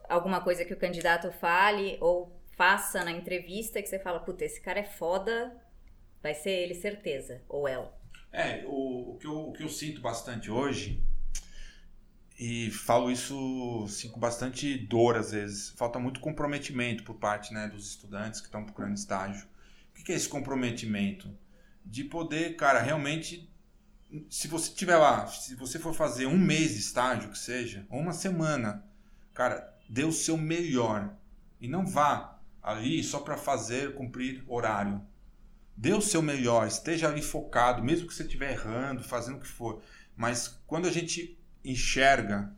alguma 0.08 0.42
coisa 0.42 0.64
que 0.64 0.74
o 0.74 0.78
candidato 0.78 1.32
fale 1.32 1.96
ou 2.00 2.38
faça 2.56 3.02
na 3.02 3.10
entrevista 3.10 3.80
que 3.80 3.88
você 3.88 3.98
fala, 3.98 4.20
puta, 4.20 4.44
esse 4.44 4.60
cara 4.60 4.80
é 4.80 4.84
foda, 4.84 5.56
vai 6.22 6.34
ser 6.34 6.50
ele 6.50 6.74
certeza, 6.74 7.42
ou 7.48 7.66
ela. 7.68 7.96
É, 8.32 8.64
o, 8.66 9.12
o, 9.12 9.18
que, 9.18 9.26
eu, 9.26 9.48
o 9.48 9.52
que 9.52 9.62
eu 9.62 9.68
sinto 9.68 10.00
bastante 10.00 10.50
hoje, 10.50 11.02
e 12.38 12.70
falo 12.70 13.10
isso 13.10 13.84
assim, 13.86 14.08
com 14.08 14.20
bastante 14.20 14.76
dor 14.76 15.16
às 15.16 15.32
vezes, 15.32 15.70
falta 15.70 15.98
muito 15.98 16.20
comprometimento 16.20 17.02
por 17.04 17.16
parte 17.16 17.52
né, 17.52 17.68
dos 17.68 17.88
estudantes 17.88 18.40
que 18.40 18.46
estão 18.46 18.64
procurando 18.64 18.94
estágio. 18.94 19.46
O 19.90 20.02
que 20.02 20.12
é 20.12 20.14
esse 20.14 20.28
comprometimento? 20.28 21.30
De 21.84 22.04
poder, 22.04 22.56
cara, 22.56 22.80
realmente 22.80 23.50
se 24.28 24.48
você 24.48 24.72
tiver 24.72 24.96
lá, 24.96 25.26
se 25.26 25.54
você 25.54 25.78
for 25.78 25.94
fazer 25.94 26.26
um 26.26 26.36
mês 26.36 26.72
de 26.72 26.80
estágio 26.80 27.30
que 27.30 27.38
seja, 27.38 27.86
ou 27.88 28.00
uma 28.00 28.12
semana, 28.12 28.84
cara, 29.32 29.72
dê 29.88 30.04
o 30.04 30.12
seu 30.12 30.36
melhor 30.36 31.14
e 31.60 31.68
não 31.68 31.86
vá 31.86 32.38
ali 32.62 33.02
só 33.02 33.20
para 33.20 33.36
fazer 33.36 33.94
cumprir 33.94 34.44
horário. 34.48 35.00
Dê 35.76 35.92
o 35.92 36.00
seu 36.00 36.20
melhor, 36.20 36.66
esteja 36.66 37.08
ali 37.08 37.22
focado, 37.22 37.82
mesmo 37.82 38.06
que 38.06 38.14
você 38.14 38.22
estiver 38.22 38.52
errando, 38.52 39.02
fazendo 39.02 39.38
o 39.38 39.40
que 39.40 39.48
for. 39.48 39.82
Mas 40.16 40.60
quando 40.66 40.86
a 40.86 40.92
gente 40.92 41.38
enxerga 41.64 42.52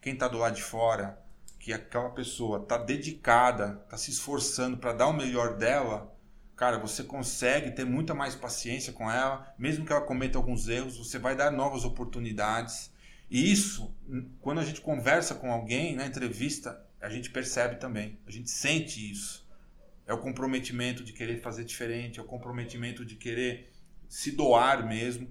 quem 0.00 0.14
está 0.14 0.26
do 0.28 0.38
lado 0.38 0.56
de 0.56 0.62
fora, 0.62 1.20
que 1.58 1.72
aquela 1.72 2.10
pessoa 2.10 2.62
está 2.62 2.78
dedicada, 2.78 3.80
está 3.84 3.96
se 3.96 4.10
esforçando 4.10 4.76
para 4.76 4.92
dar 4.92 5.08
o 5.08 5.12
melhor 5.12 5.56
dela, 5.56 6.12
cara, 6.56 6.78
você 6.78 7.04
consegue 7.04 7.72
ter 7.72 7.84
muita 7.84 8.14
mais 8.14 8.34
paciência 8.34 8.92
com 8.92 9.10
ela, 9.10 9.52
mesmo 9.58 9.84
que 9.84 9.92
ela 9.92 10.00
cometa 10.00 10.38
alguns 10.38 10.68
erros, 10.68 10.96
você 10.96 11.18
vai 11.18 11.36
dar 11.36 11.50
novas 11.50 11.84
oportunidades. 11.84 12.90
E 13.30 13.52
isso, 13.52 13.94
quando 14.40 14.60
a 14.60 14.64
gente 14.64 14.80
conversa 14.80 15.34
com 15.34 15.52
alguém 15.52 15.94
na 15.94 16.06
entrevista, 16.06 16.84
a 17.00 17.08
gente 17.08 17.30
percebe 17.30 17.76
também, 17.76 18.18
a 18.26 18.30
gente 18.30 18.50
sente 18.50 19.10
isso. 19.10 19.45
É 20.06 20.14
o 20.14 20.18
comprometimento 20.18 21.02
de 21.02 21.12
querer 21.12 21.40
fazer 21.40 21.64
diferente, 21.64 22.18
é 22.18 22.22
o 22.22 22.26
comprometimento 22.26 23.04
de 23.04 23.16
querer 23.16 23.72
se 24.08 24.30
doar 24.30 24.86
mesmo. 24.86 25.28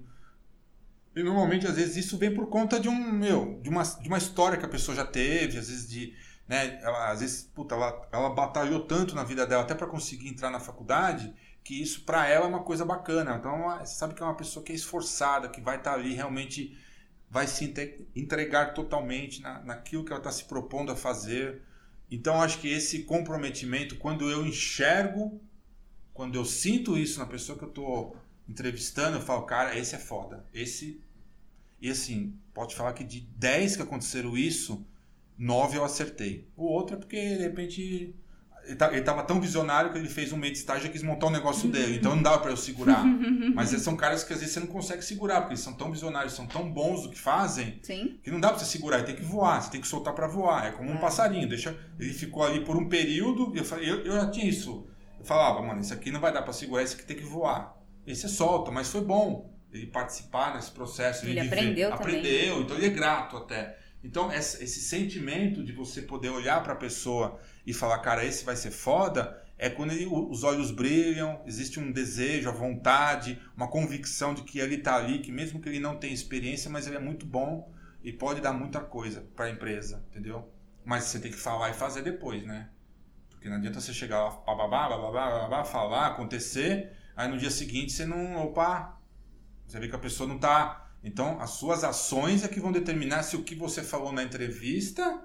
E 1.14 1.22
normalmente, 1.22 1.66
às 1.66 1.76
vezes, 1.76 1.96
isso 1.96 2.18
vem 2.18 2.34
por 2.34 2.48
conta 2.48 2.78
de 2.78 2.88
um, 2.88 3.12
meu, 3.12 3.58
de 3.62 3.70
uma, 3.70 3.82
de 3.82 4.06
uma 4.06 4.18
história 4.18 4.58
que 4.58 4.66
a 4.66 4.68
pessoa 4.68 4.94
já 4.94 5.04
teve, 5.04 5.58
às 5.58 5.68
vezes 5.68 5.88
de, 5.88 6.14
né, 6.46 6.78
ela, 6.82 7.10
às 7.10 7.20
vezes, 7.20 7.42
puta, 7.54 7.74
ela, 7.74 8.08
ela 8.12 8.30
batalhou 8.30 8.80
tanto 8.80 9.14
na 9.14 9.24
vida 9.24 9.46
dela 9.46 9.62
até 9.62 9.74
para 9.74 9.86
conseguir 9.86 10.28
entrar 10.28 10.50
na 10.50 10.60
faculdade, 10.60 11.34
que 11.64 11.80
isso 11.80 12.04
para 12.04 12.28
ela 12.28 12.44
é 12.44 12.48
uma 12.48 12.62
coisa 12.62 12.84
bacana. 12.84 13.36
Então, 13.36 13.78
você 13.78 13.94
sabe 13.94 14.14
que 14.14 14.22
é 14.22 14.26
uma 14.26 14.36
pessoa 14.36 14.62
que 14.64 14.72
é 14.72 14.74
esforçada, 14.74 15.48
que 15.48 15.60
vai 15.60 15.78
estar 15.78 15.92
tá 15.92 15.96
ali 15.96 16.12
realmente 16.12 16.76
vai 17.28 17.46
se 17.46 17.72
entregar 18.14 18.72
totalmente 18.72 19.42
na, 19.42 19.60
naquilo 19.64 20.04
que 20.04 20.12
ela 20.12 20.20
está 20.20 20.30
se 20.30 20.44
propondo 20.44 20.92
a 20.92 20.96
fazer. 20.96 21.62
Então, 22.10 22.40
acho 22.40 22.60
que 22.60 22.68
esse 22.68 23.02
comprometimento, 23.02 23.96
quando 23.96 24.30
eu 24.30 24.46
enxergo, 24.46 25.40
quando 26.14 26.36
eu 26.36 26.44
sinto 26.44 26.96
isso 26.96 27.18
na 27.18 27.26
pessoa 27.26 27.58
que 27.58 27.64
eu 27.64 27.68
estou 27.68 28.16
entrevistando, 28.48 29.16
eu 29.16 29.20
falo, 29.20 29.42
cara, 29.42 29.76
esse 29.76 29.94
é 29.94 29.98
foda. 29.98 30.44
Esse. 30.54 31.00
E 31.80 31.90
assim, 31.90 32.34
pode 32.54 32.74
falar 32.74 32.92
que 32.92 33.04
de 33.04 33.20
10 33.20 33.76
que 33.76 33.82
aconteceram 33.82 34.36
isso, 34.36 34.86
9 35.36 35.76
eu 35.76 35.84
acertei. 35.84 36.48
O 36.56 36.64
outro 36.64 36.96
é 36.96 36.98
porque, 36.98 37.36
de 37.36 37.42
repente, 37.42 38.14
ele, 38.66 38.76
tá, 38.76 38.92
ele 38.92 39.02
tava 39.02 39.22
tão 39.22 39.40
visionário 39.40 39.92
que 39.92 39.98
ele 39.98 40.08
fez 40.08 40.32
um 40.32 40.36
meio 40.36 40.52
de 40.52 40.58
estágio 40.58 40.88
e 40.88 40.90
quis 40.90 41.02
montar 41.02 41.26
um 41.26 41.30
negócio 41.30 41.68
dele. 41.68 41.96
Então 41.96 42.14
não 42.14 42.22
dava 42.22 42.38
para 42.40 42.50
eu 42.50 42.56
segurar. 42.56 43.04
Mas 43.54 43.70
são 43.70 43.96
caras 43.96 44.24
que 44.24 44.32
às 44.32 44.40
vezes 44.40 44.54
você 44.54 44.60
não 44.60 44.66
consegue 44.66 45.02
segurar, 45.02 45.40
porque 45.40 45.54
eles 45.54 45.62
são 45.62 45.72
tão 45.72 45.90
visionários, 45.90 46.34
são 46.34 46.46
tão 46.46 46.70
bons 46.70 47.02
do 47.02 47.10
que 47.10 47.18
fazem, 47.18 47.78
Sim. 47.82 48.18
que 48.22 48.30
não 48.30 48.40
dá 48.40 48.48
para 48.48 48.58
você 48.58 48.64
segurar. 48.64 48.98
Ele 48.98 49.06
tem 49.06 49.16
que 49.16 49.22
voar, 49.22 49.62
você 49.62 49.70
tem 49.70 49.80
que 49.80 49.88
soltar 49.88 50.14
para 50.14 50.26
voar. 50.26 50.66
É 50.66 50.70
como 50.72 50.90
um 50.90 50.96
é. 50.96 50.98
passarinho. 50.98 51.48
Deixa, 51.48 51.76
ele 51.98 52.12
ficou 52.12 52.42
ali 52.42 52.64
por 52.64 52.76
um 52.76 52.88
período, 52.88 53.52
eu, 53.54 53.64
falei, 53.64 53.88
eu, 53.88 54.04
eu 54.04 54.12
já 54.12 54.30
tinha 54.30 54.48
isso. 54.48 54.86
Eu 55.18 55.24
falava, 55.24 55.62
mano, 55.62 55.80
isso 55.80 55.94
aqui 55.94 56.10
não 56.10 56.20
vai 56.20 56.32
dar 56.32 56.42
para 56.42 56.52
segurar, 56.52 56.82
esse 56.82 56.94
aqui 56.94 57.04
tem 57.04 57.16
que 57.16 57.24
voar. 57.24 57.76
Esse 58.06 58.22
você 58.22 58.28
solta, 58.28 58.70
mas 58.70 58.88
foi 58.88 59.00
bom 59.00 59.52
ele 59.72 59.86
participar 59.86 60.54
nesse 60.54 60.70
processo. 60.70 61.24
Ele, 61.24 61.32
ele 61.32 61.48
aprendeu 61.48 61.90
ver, 61.90 61.98
também. 61.98 62.18
Aprendeu, 62.18 62.60
então 62.62 62.76
ele 62.76 62.86
é 62.86 62.90
grato 62.90 63.36
até. 63.36 63.78
Então, 64.06 64.32
esse 64.32 64.80
sentimento 64.80 65.64
de 65.64 65.72
você 65.72 66.00
poder 66.00 66.28
olhar 66.28 66.62
para 66.62 66.74
a 66.74 66.76
pessoa 66.76 67.40
e 67.66 67.74
falar, 67.74 67.98
cara, 67.98 68.24
esse 68.24 68.44
vai 68.44 68.54
ser 68.54 68.70
foda, 68.70 69.42
é 69.58 69.68
quando 69.68 69.90
ele, 69.90 70.06
os 70.06 70.44
olhos 70.44 70.70
brilham, 70.70 71.42
existe 71.44 71.80
um 71.80 71.90
desejo, 71.90 72.48
a 72.48 72.52
vontade, 72.52 73.42
uma 73.56 73.66
convicção 73.66 74.32
de 74.32 74.44
que 74.44 74.60
ele 74.60 74.76
está 74.76 74.94
ali, 74.94 75.18
que 75.18 75.32
mesmo 75.32 75.60
que 75.60 75.68
ele 75.68 75.80
não 75.80 75.96
tenha 75.96 76.14
experiência, 76.14 76.70
mas 76.70 76.86
ele 76.86 76.94
é 76.94 77.00
muito 77.00 77.26
bom 77.26 77.74
e 78.00 78.12
pode 78.12 78.40
dar 78.40 78.52
muita 78.52 78.80
coisa 78.80 79.26
para 79.34 79.46
a 79.46 79.50
empresa, 79.50 80.04
entendeu? 80.08 80.48
Mas 80.84 81.02
você 81.02 81.18
tem 81.18 81.32
que 81.32 81.36
falar 81.36 81.70
e 81.70 81.74
fazer 81.74 82.02
depois, 82.02 82.44
né? 82.44 82.70
Porque 83.30 83.48
não 83.48 83.56
adianta 83.56 83.80
você 83.80 83.92
chegar 83.92 84.22
lá, 84.22 84.30
bababá, 84.30 84.88
bababá, 84.88 85.30
bababá, 85.30 85.64
falar, 85.64 86.06
acontecer, 86.06 86.92
aí 87.16 87.28
no 87.28 87.38
dia 87.38 87.50
seguinte 87.50 87.92
você 87.92 88.06
não, 88.06 88.36
opa, 88.36 89.00
você 89.66 89.80
vê 89.80 89.88
que 89.88 89.96
a 89.96 89.98
pessoa 89.98 90.28
não 90.28 90.36
está 90.36 90.85
então, 91.06 91.40
as 91.40 91.50
suas 91.50 91.84
ações 91.84 92.42
é 92.42 92.48
que 92.48 92.58
vão 92.58 92.72
determinar 92.72 93.22
se 93.22 93.36
o 93.36 93.44
que 93.44 93.54
você 93.54 93.80
falou 93.80 94.10
na 94.10 94.24
entrevista 94.24 95.24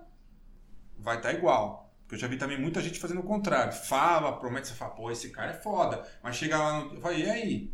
vai 0.95 1.17
estar 1.17 1.29
tá 1.29 1.35
igual. 1.35 1.91
Porque 2.03 2.13
eu 2.13 2.19
já 2.19 2.27
vi 2.27 2.37
também 2.37 2.61
muita 2.61 2.79
gente 2.83 2.99
fazendo 2.99 3.21
o 3.21 3.23
contrário. 3.23 3.73
Fala, 3.73 4.37
promete, 4.37 4.67
você 4.67 4.75
fala, 4.75 4.91
pô, 4.91 5.09
esse 5.09 5.31
cara 5.31 5.49
é 5.49 5.53
foda. 5.55 6.07
Mas 6.21 6.35
chega 6.35 6.55
lá 6.55 6.83
no. 6.83 7.11
E 7.11 7.27
aí? 7.27 7.73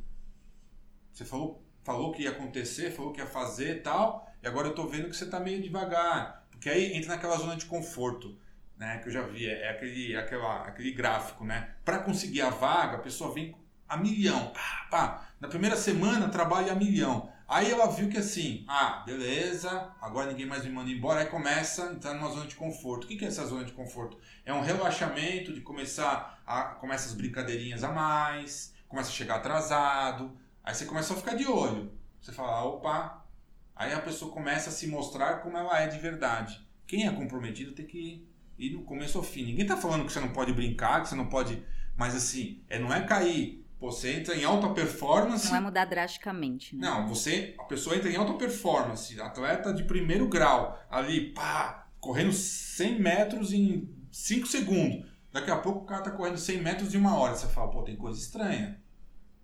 Você 1.11 1.25
falou, 1.25 1.61
falou 1.83 2.13
que 2.13 2.23
ia 2.23 2.29
acontecer, 2.29 2.91
falou 2.91 3.11
que 3.11 3.19
ia 3.19 3.27
fazer 3.27 3.75
e 3.75 3.79
tal, 3.81 4.25
e 4.41 4.47
agora 4.47 4.69
eu 4.69 4.75
tô 4.75 4.87
vendo 4.87 5.09
que 5.09 5.15
você 5.15 5.25
tá 5.25 5.41
meio 5.41 5.61
devagar. 5.61 6.47
Porque 6.49 6.69
aí 6.69 6.93
entra 6.93 7.09
naquela 7.09 7.35
zona 7.35 7.57
de 7.57 7.65
conforto. 7.65 8.39
Né, 8.77 8.99
que 8.99 9.09
eu 9.09 9.11
já 9.11 9.23
vi, 9.23 9.47
é, 9.47 9.63
é 9.63 9.69
aquele, 9.71 10.15
aquela, 10.15 10.61
aquele 10.61 10.91
gráfico, 10.91 11.43
né? 11.43 11.73
Para 11.83 11.97
conseguir 11.97 12.41
a 12.41 12.51
vaga, 12.51 12.97
a 12.97 13.01
pessoa 13.01 13.33
vem 13.33 13.55
a 13.89 13.97
milhão. 13.97 14.53
Pá, 14.53 14.87
pá. 14.91 15.27
Na 15.41 15.47
primeira 15.47 15.75
semana 15.75 16.29
trabalha 16.29 16.71
a 16.71 16.75
milhão. 16.75 17.27
Aí 17.47 17.71
ela 17.71 17.87
viu 17.87 18.09
que 18.09 18.17
assim, 18.17 18.65
ah, 18.67 19.03
beleza, 19.05 19.89
agora 20.01 20.29
ninguém 20.29 20.45
mais 20.45 20.65
me 20.65 20.69
manda 20.69 20.91
embora, 20.91 21.21
aí 21.21 21.27
começa 21.27 21.87
a 21.87 21.93
entrar 21.93 22.13
numa 22.13 22.29
zona 22.29 22.45
de 22.45 22.55
conforto. 22.55 23.05
O 23.05 23.07
que 23.07 23.23
é 23.23 23.27
essa 23.29 23.45
zona 23.45 23.63
de 23.63 23.71
conforto? 23.71 24.17
É 24.45 24.53
um 24.53 24.59
relaxamento 24.59 25.53
de 25.53 25.61
começar 25.61 26.41
a. 26.45 26.63
começa 26.63 27.07
as 27.07 27.13
brincadeirinhas 27.13 27.85
a 27.85 27.91
mais, 27.93 28.73
começa 28.89 29.09
a 29.09 29.13
chegar 29.13 29.35
atrasado, 29.35 30.37
aí 30.61 30.75
você 30.75 30.85
começa 30.85 31.13
a 31.13 31.17
ficar 31.17 31.35
de 31.35 31.47
olho. 31.47 31.89
Você 32.19 32.33
fala, 32.33 32.65
opa, 32.65 33.25
aí 33.73 33.93
a 33.93 34.01
pessoa 34.01 34.29
começa 34.29 34.69
a 34.69 34.73
se 34.73 34.85
mostrar 34.87 35.35
como 35.35 35.57
ela 35.57 35.79
é 35.79 35.87
de 35.87 35.99
verdade. 35.99 36.67
Quem 36.85 37.07
é 37.07 37.11
comprometido 37.11 37.71
tem 37.71 37.85
que 37.85 38.27
ir 38.59 38.71
no 38.71 38.83
começo 38.83 39.17
ao 39.17 39.23
fim. 39.23 39.45
Ninguém 39.45 39.65
tá 39.65 39.77
falando 39.77 40.05
que 40.05 40.11
você 40.11 40.19
não 40.19 40.33
pode 40.33 40.51
brincar, 40.51 41.01
que 41.01 41.07
você 41.07 41.15
não 41.15 41.27
pode. 41.27 41.63
Mas 41.95 42.13
assim, 42.13 42.61
é, 42.67 42.77
não 42.77 42.93
é 42.93 43.05
cair 43.05 43.65
você 43.79 44.13
entra 44.13 44.35
em 44.35 44.43
alta 44.43 44.69
performance. 44.69 45.45
Não 45.45 45.51
vai 45.51 45.61
mudar 45.61 45.85
drasticamente. 45.85 46.75
Né? 46.75 46.87
Não, 46.87 47.07
você, 47.07 47.55
a 47.59 47.63
pessoa 47.63 47.95
entra 47.95 48.09
em 48.09 48.15
alta 48.15 48.33
performance, 48.33 49.19
atleta 49.21 49.73
de 49.73 49.83
primeiro 49.83 50.27
grau, 50.27 50.79
ali, 50.89 51.31
pá, 51.33 51.87
correndo 51.99 52.33
100 52.33 52.99
metros 52.99 53.53
em 53.53 53.89
5 54.11 54.47
segundos. 54.47 55.05
Daqui 55.31 55.51
a 55.51 55.57
pouco 55.57 55.81
o 55.81 55.85
cara 55.85 56.01
tá 56.01 56.11
correndo 56.11 56.37
100 56.37 56.61
metros 56.61 56.95
em 56.95 56.97
uma 56.97 57.15
hora. 57.15 57.35
Você 57.35 57.47
fala, 57.47 57.69
pô, 57.69 57.83
tem 57.83 57.95
coisa 57.95 58.19
estranha. 58.19 58.81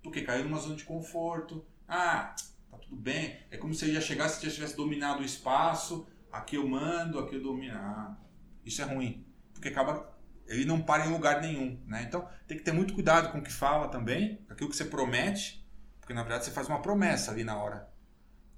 Porque 0.01 0.21
caiu 0.21 0.43
numa 0.45 0.57
zona 0.57 0.75
de 0.75 0.83
conforto. 0.83 1.63
Ah, 1.87 2.33
tá 2.71 2.77
tudo 2.77 2.95
bem. 2.95 3.37
É 3.51 3.57
como 3.57 3.73
se 3.73 3.85
ele 3.85 3.93
já 3.93 4.01
chegasse, 4.01 4.39
se 4.39 4.47
já 4.47 4.51
tivesse 4.51 4.75
dominado 4.75 5.21
o 5.21 5.25
espaço. 5.25 6.07
Aqui 6.31 6.55
eu 6.55 6.67
mando, 6.67 7.19
aqui 7.19 7.35
eu 7.35 7.43
domino. 7.43 7.75
Ah, 7.75 8.17
isso 8.65 8.81
é 8.81 8.85
ruim. 8.85 9.23
Porque 9.53 9.67
acaba 9.67 10.12
ele 10.53 10.65
não 10.65 10.81
para 10.81 11.05
em 11.05 11.11
lugar 11.11 11.41
nenhum, 11.41 11.79
né? 11.85 12.03
Então 12.07 12.27
tem 12.47 12.57
que 12.57 12.63
ter 12.63 12.71
muito 12.71 12.93
cuidado 12.93 13.31
com 13.31 13.39
o 13.39 13.41
que 13.43 13.51
fala 13.51 13.87
também, 13.87 14.37
com 14.47 14.53
aquilo 14.53 14.69
que 14.69 14.75
você 14.75 14.85
promete, 14.85 15.63
Porque 15.99 16.13
na 16.13 16.21
verdade 16.21 16.45
você 16.45 16.51
faz 16.51 16.67
uma 16.67 16.81
promessa 16.81 17.31
ali 17.31 17.43
na 17.43 17.57
hora. 17.57 17.87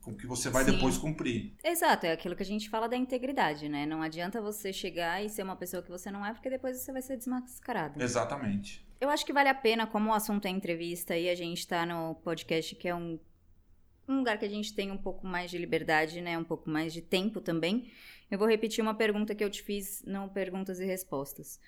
Com 0.02 0.16
que 0.16 0.28
você 0.28 0.50
vai 0.50 0.64
Sim. 0.64 0.74
depois 0.74 0.98
cumprir. 0.98 1.56
Exato, 1.64 2.06
é 2.06 2.12
aquilo 2.12 2.36
que 2.36 2.44
a 2.44 2.46
gente 2.46 2.70
fala 2.70 2.88
da 2.88 2.96
integridade, 2.96 3.68
né? 3.68 3.86
Não 3.88 4.04
adianta 4.04 4.40
você 4.40 4.72
chegar 4.72 5.24
e 5.24 5.30
ser 5.30 5.42
uma 5.42 5.56
pessoa 5.56 5.82
que 5.82 5.90
você 5.90 6.12
não 6.12 6.24
é, 6.24 6.32
porque 6.32 6.50
depois 6.50 6.78
você 6.78 6.92
vai 6.92 7.02
ser 7.02 7.18
desmascarado. 7.18 8.02
Exatamente. 8.02 8.86
Eu 9.02 9.10
acho 9.10 9.26
que 9.26 9.34
vale 9.34 9.50
a 9.50 9.54
pena, 9.54 9.86
como 9.86 10.10
o 10.10 10.14
assunto 10.14 10.46
é 10.46 10.50
entrevista 10.50 11.18
e 11.18 11.30
a 11.30 11.36
gente 11.36 11.68
tá 11.68 11.86
no 11.86 12.16
podcast, 12.16 12.76
que 12.76 12.88
é 12.88 12.96
um, 12.96 13.20
um 14.08 14.18
lugar 14.18 14.38
que 14.38 14.46
a 14.46 14.50
gente 14.50 14.74
tem 14.74 14.92
um 14.92 14.98
pouco 14.98 15.26
mais 15.28 15.52
de 15.52 15.58
liberdade, 15.58 16.22
né? 16.22 16.38
Um 16.38 16.44
pouco 16.44 16.70
mais 16.70 16.94
de 16.94 17.02
tempo 17.02 17.42
também. 17.42 17.92
Eu 18.30 18.38
vou 18.40 18.48
repetir 18.48 18.82
uma 18.82 18.96
pergunta 18.96 19.36
que 19.36 19.44
eu 19.44 19.50
te 19.50 19.62
fiz 19.62 20.04
no 20.06 20.30
Perguntas 20.30 20.80
e 20.80 20.86
Respostas. 20.86 21.60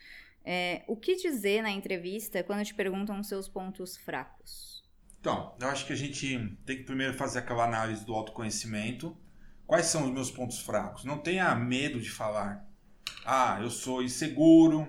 É, 0.43 0.83
o 0.87 0.95
que 0.95 1.15
dizer 1.15 1.61
na 1.61 1.69
entrevista 1.71 2.43
quando 2.43 2.63
te 2.65 2.73
perguntam 2.73 3.19
os 3.19 3.27
seus 3.27 3.47
pontos 3.47 3.97
fracos? 3.97 4.83
Então, 5.19 5.55
eu 5.59 5.67
acho 5.67 5.85
que 5.85 5.93
a 5.93 5.95
gente 5.95 6.37
tem 6.65 6.77
que 6.77 6.83
primeiro 6.83 7.13
fazer 7.13 7.39
aquela 7.39 7.65
análise 7.65 8.05
do 8.05 8.13
autoconhecimento. 8.13 9.15
Quais 9.65 9.87
são 9.87 10.05
os 10.05 10.11
meus 10.11 10.31
pontos 10.31 10.59
fracos? 10.59 11.03
Não 11.03 11.17
tenha 11.17 11.53
medo 11.53 11.99
de 11.99 12.09
falar. 12.09 12.65
Ah, 13.25 13.59
eu 13.61 13.69
sou 13.69 14.01
inseguro, 14.01 14.87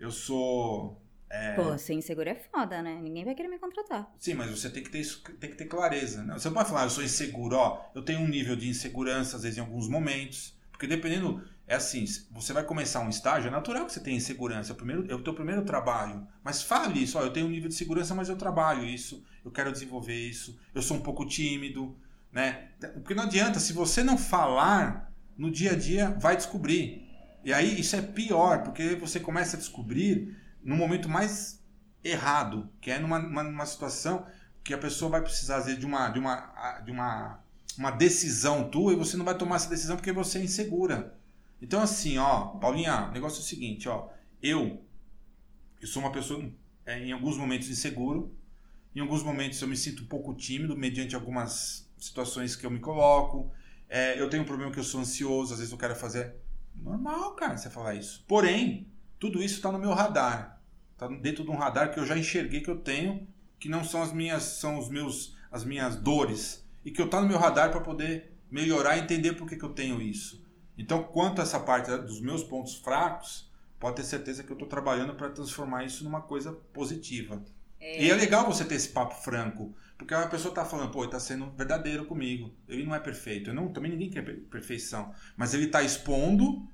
eu 0.00 0.10
sou. 0.10 1.00
é, 1.30 1.54
Pô, 1.54 1.78
ser 1.78 1.94
inseguro 1.94 2.28
é 2.28 2.34
foda, 2.34 2.82
né? 2.82 3.00
Ninguém 3.00 3.24
vai 3.24 3.36
querer 3.36 3.48
me 3.48 3.58
contratar. 3.58 4.12
Sim, 4.18 4.34
mas 4.34 4.50
você 4.50 4.68
tem 4.68 4.82
que 4.82 4.90
ter, 4.90 4.98
isso- 5.00 5.22
tem 5.38 5.50
que 5.50 5.56
ter 5.56 5.66
clareza. 5.66 6.24
Né? 6.24 6.34
Você 6.34 6.48
não 6.48 6.54
pode 6.54 6.68
falar, 6.70 6.84
eu 6.84 6.90
sou 6.90 7.04
inseguro, 7.04 7.54
ó. 7.56 7.84
Eu 7.94 8.02
tenho 8.02 8.18
um 8.18 8.26
nível 8.28 8.56
de 8.56 8.68
insegurança, 8.68 9.36
às 9.36 9.44
vezes, 9.44 9.58
em 9.58 9.60
alguns 9.60 9.88
momentos. 9.88 10.57
Porque 10.78 10.86
dependendo. 10.86 11.42
É 11.66 11.74
assim, 11.74 12.02
você 12.30 12.54
vai 12.54 12.62
começar 12.62 13.00
um 13.00 13.10
estágio, 13.10 13.48
é 13.48 13.50
natural 13.50 13.84
que 13.84 13.92
você 13.92 14.00
tenha 14.00 14.16
insegurança. 14.16 14.70
É 14.70 14.72
o, 14.72 14.76
primeiro, 14.76 15.10
é 15.10 15.14
o 15.14 15.22
teu 15.22 15.34
primeiro 15.34 15.62
trabalho. 15.62 16.26
Mas 16.42 16.62
fale 16.62 17.02
isso, 17.02 17.18
ó, 17.18 17.22
eu 17.22 17.30
tenho 17.30 17.46
um 17.46 17.50
nível 17.50 17.68
de 17.68 17.74
segurança, 17.74 18.14
mas 18.14 18.30
eu 18.30 18.36
trabalho 18.36 18.86
isso, 18.86 19.22
eu 19.44 19.50
quero 19.50 19.70
desenvolver 19.70 20.14
isso, 20.14 20.58
eu 20.74 20.80
sou 20.80 20.96
um 20.96 21.02
pouco 21.02 21.26
tímido, 21.26 21.94
né? 22.32 22.70
Porque 22.94 23.12
não 23.12 23.24
adianta, 23.24 23.60
se 23.60 23.74
você 23.74 24.02
não 24.02 24.16
falar, 24.16 25.12
no 25.36 25.50
dia 25.50 25.72
a 25.72 25.76
dia 25.76 26.16
vai 26.18 26.36
descobrir. 26.36 27.06
E 27.44 27.52
aí 27.52 27.78
isso 27.78 27.94
é 27.94 28.00
pior, 28.00 28.62
porque 28.62 28.94
você 28.94 29.20
começa 29.20 29.56
a 29.56 29.60
descobrir 29.60 30.34
no 30.64 30.74
momento 30.74 31.06
mais 31.06 31.62
errado, 32.02 32.70
que 32.80 32.90
é 32.90 32.98
numa, 32.98 33.18
numa, 33.18 33.42
numa 33.42 33.66
situação 33.66 34.24
que 34.64 34.72
a 34.72 34.78
pessoa 34.78 35.10
vai 35.10 35.20
precisar 35.20 35.58
às 35.58 35.66
vezes 35.66 35.80
de 35.80 35.84
uma 35.84 36.08
de 36.08 36.18
uma 36.18 36.80
de 36.84 36.90
uma, 36.90 37.44
uma 37.78 37.90
decisão 37.92 38.68
tua 38.68 38.92
e 38.92 38.96
você 38.96 39.16
não 39.16 39.24
vai 39.24 39.36
tomar 39.36 39.56
essa 39.56 39.70
decisão 39.70 39.96
porque 39.96 40.12
você 40.12 40.38
é 40.38 40.42
insegura. 40.42 41.16
Então 41.62 41.80
assim, 41.80 42.18
ó, 42.18 42.46
Paulinha, 42.46 43.08
o 43.08 43.12
negócio 43.12 43.38
é 43.38 43.42
o 43.42 43.46
seguinte, 43.46 43.88
ó, 43.88 44.08
eu 44.42 44.82
eu 45.80 45.86
sou 45.86 46.02
uma 46.02 46.10
pessoa 46.10 46.44
é, 46.84 46.98
em 46.98 47.12
alguns 47.12 47.36
momentos 47.36 47.68
inseguro, 47.68 48.34
em 48.94 49.00
alguns 49.00 49.22
momentos 49.22 49.62
eu 49.62 49.68
me 49.68 49.76
sinto 49.76 50.02
um 50.02 50.06
pouco 50.06 50.34
tímido 50.34 50.76
mediante 50.76 51.14
algumas 51.14 51.88
situações 51.96 52.56
que 52.56 52.66
eu 52.66 52.70
me 52.70 52.80
coloco. 52.80 53.52
É, 53.88 54.20
eu 54.20 54.28
tenho 54.28 54.42
um 54.42 54.46
problema 54.46 54.72
que 54.72 54.78
eu 54.78 54.84
sou 54.84 55.00
ansioso, 55.00 55.52
às 55.52 55.60
vezes 55.60 55.72
eu 55.72 55.78
quero 55.78 55.94
fazer 55.94 56.34
normal, 56.74 57.34
cara, 57.34 57.56
você 57.56 57.70
falar 57.70 57.94
isso. 57.94 58.24
Porém, 58.26 58.88
tudo 59.18 59.42
isso 59.42 59.56
está 59.56 59.70
no 59.70 59.78
meu 59.78 59.92
radar. 59.92 60.60
Tá 60.96 61.06
dentro 61.06 61.44
de 61.44 61.50
um 61.50 61.56
radar 61.56 61.92
que 61.92 62.00
eu 62.00 62.04
já 62.04 62.18
enxerguei 62.18 62.60
que 62.60 62.70
eu 62.70 62.78
tenho, 62.80 63.26
que 63.58 63.68
não 63.68 63.84
são 63.84 64.02
as 64.02 64.12
minhas, 64.12 64.42
são 64.42 64.78
os 64.78 64.88
meus, 64.88 65.36
as 65.50 65.64
minhas 65.64 65.96
dores 65.96 66.67
e 66.84 66.90
que 66.90 67.00
eu 67.00 67.08
tá 67.10 67.20
no 67.20 67.28
meu 67.28 67.38
radar 67.38 67.70
para 67.70 67.80
poder 67.80 68.32
melhorar 68.50 68.96
e 68.96 69.00
entender 69.00 69.34
por 69.34 69.48
que, 69.48 69.56
que 69.56 69.64
eu 69.64 69.72
tenho 69.74 70.00
isso. 70.00 70.44
Então, 70.76 71.02
quanto 71.04 71.40
a 71.40 71.44
essa 71.44 71.60
parte 71.60 71.90
dos 71.98 72.20
meus 72.20 72.42
pontos 72.44 72.76
fracos, 72.76 73.50
pode 73.78 73.96
ter 73.96 74.04
certeza 74.04 74.42
que 74.44 74.50
eu 74.50 74.54
estou 74.54 74.68
trabalhando 74.68 75.14
para 75.14 75.30
transformar 75.30 75.84
isso 75.84 76.04
numa 76.04 76.20
coisa 76.22 76.52
positiva. 76.72 77.42
E 77.96 78.10
é 78.10 78.14
legal 78.14 78.46
você 78.46 78.64
ter 78.64 78.76
esse 78.76 78.90
papo 78.90 79.14
franco, 79.22 79.74
porque 79.96 80.14
a 80.14 80.26
pessoa 80.28 80.54
tá 80.54 80.64
falando, 80.64 80.90
pô, 80.92 81.02
ele 81.02 81.10
tá 81.10 81.20
sendo 81.20 81.50
verdadeiro 81.50 82.06
comigo. 82.06 82.54
Ele 82.68 82.84
não 82.84 82.94
é 82.94 83.00
perfeito. 83.00 83.50
Eu 83.50 83.54
não, 83.54 83.72
também 83.72 83.90
ninguém 83.90 84.10
quer 84.10 84.22
per- 84.24 84.40
perfeição. 84.50 85.12
Mas 85.36 85.52
ele 85.54 85.66
tá 85.68 85.82
expondo, 85.82 86.68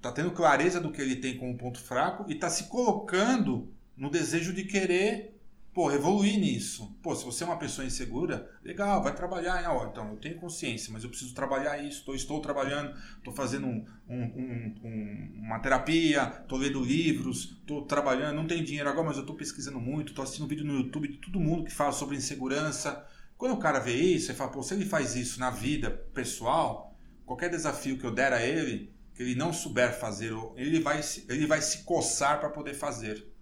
tá 0.00 0.12
tendo 0.12 0.30
clareza 0.32 0.80
do 0.80 0.92
que 0.92 1.00
ele 1.02 1.16
tem 1.16 1.36
como 1.38 1.56
ponto 1.56 1.80
fraco 1.80 2.24
e 2.28 2.34
tá 2.34 2.50
se 2.50 2.68
colocando 2.68 3.72
no 3.96 4.10
desejo 4.10 4.52
de 4.52 4.64
querer, 4.64 5.37
pô, 5.78 5.92
evoluir 5.92 6.40
nisso. 6.40 6.92
Pô, 7.00 7.14
se 7.14 7.24
você 7.24 7.44
é 7.44 7.46
uma 7.46 7.56
pessoa 7.56 7.86
insegura, 7.86 8.50
legal, 8.64 9.00
vai 9.00 9.14
trabalhar. 9.14 9.64
Ah, 9.64 9.72
ó, 9.72 9.86
então, 9.86 10.10
eu 10.10 10.16
tenho 10.16 10.34
consciência, 10.34 10.92
mas 10.92 11.04
eu 11.04 11.08
preciso 11.08 11.32
trabalhar 11.32 11.78
isso. 11.78 12.04
Tô, 12.04 12.16
estou 12.16 12.40
trabalhando, 12.40 12.92
estou 13.16 13.32
fazendo 13.32 13.68
um- 13.68 13.86
um- 14.08 14.24
um- 14.24 14.74
um- 14.82 15.40
uma 15.40 15.60
terapia, 15.60 16.40
estou 16.42 16.58
lendo 16.58 16.84
livros, 16.84 17.56
estou 17.60 17.82
trabalhando, 17.82 18.34
não 18.34 18.44
tenho 18.44 18.64
dinheiro 18.64 18.88
agora, 18.88 19.06
mas 19.06 19.18
eu 19.18 19.20
estou 19.20 19.36
pesquisando 19.36 19.78
muito, 19.78 20.08
estou 20.08 20.24
assistindo 20.24 20.48
vídeo 20.48 20.64
no 20.64 20.78
YouTube 20.80 21.06
de 21.06 21.18
todo 21.18 21.38
mundo 21.38 21.62
que 21.62 21.72
fala 21.72 21.92
sobre 21.92 22.16
insegurança. 22.16 23.06
Quando 23.36 23.52
o 23.52 23.60
cara 23.60 23.78
vê 23.78 23.94
isso, 23.94 24.32
ele 24.32 24.38
fala, 24.38 24.50
pô, 24.50 24.64
se 24.64 24.74
ele 24.74 24.84
faz 24.84 25.14
isso 25.14 25.38
na 25.38 25.48
vida 25.48 25.92
pessoal, 26.12 26.92
qualquer 27.24 27.50
desafio 27.50 27.96
que 27.96 28.04
eu 28.04 28.10
der 28.10 28.32
a 28.32 28.44
ele, 28.44 28.92
que 29.14 29.22
ele 29.22 29.36
não 29.36 29.52
souber 29.52 29.96
fazer, 29.96 30.32
ele 30.56 30.80
vai, 30.80 31.00
ele 31.28 31.46
vai 31.46 31.62
se 31.62 31.84
coçar 31.84 32.40
para 32.40 32.50
poder 32.50 32.74
fazer. 32.74 33.37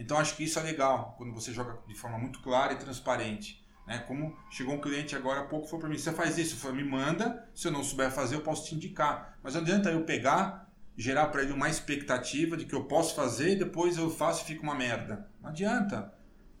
Então 0.00 0.16
acho 0.16 0.34
que 0.34 0.44
isso 0.44 0.58
é 0.58 0.62
legal, 0.62 1.14
quando 1.18 1.34
você 1.34 1.52
joga 1.52 1.78
de 1.86 1.94
forma 1.94 2.18
muito 2.18 2.40
clara 2.40 2.72
e 2.72 2.76
transparente. 2.76 3.62
Né? 3.86 3.98
Como 4.08 4.34
chegou 4.50 4.74
um 4.74 4.80
cliente 4.80 5.14
agora 5.14 5.40
há 5.40 5.44
pouco 5.44 5.66
falou 5.66 5.80
para 5.80 5.90
mim, 5.90 5.98
você 5.98 6.10
faz 6.10 6.38
isso, 6.38 6.56
falei, 6.56 6.82
me 6.82 6.90
manda, 6.90 7.46
se 7.54 7.68
eu 7.68 7.70
não 7.70 7.84
souber 7.84 8.10
fazer 8.10 8.36
eu 8.36 8.40
posso 8.40 8.66
te 8.66 8.74
indicar. 8.74 9.38
Mas 9.42 9.52
não 9.52 9.60
adianta 9.60 9.90
eu 9.90 10.02
pegar, 10.04 10.72
gerar 10.96 11.26
para 11.26 11.42
ele 11.42 11.52
uma 11.52 11.68
expectativa 11.68 12.56
de 12.56 12.64
que 12.64 12.74
eu 12.74 12.84
posso 12.84 13.14
fazer 13.14 13.52
e 13.52 13.56
depois 13.56 13.98
eu 13.98 14.10
faço 14.10 14.42
e 14.42 14.46
fica 14.46 14.62
uma 14.62 14.74
merda. 14.74 15.28
Não 15.38 15.50
adianta. 15.50 16.14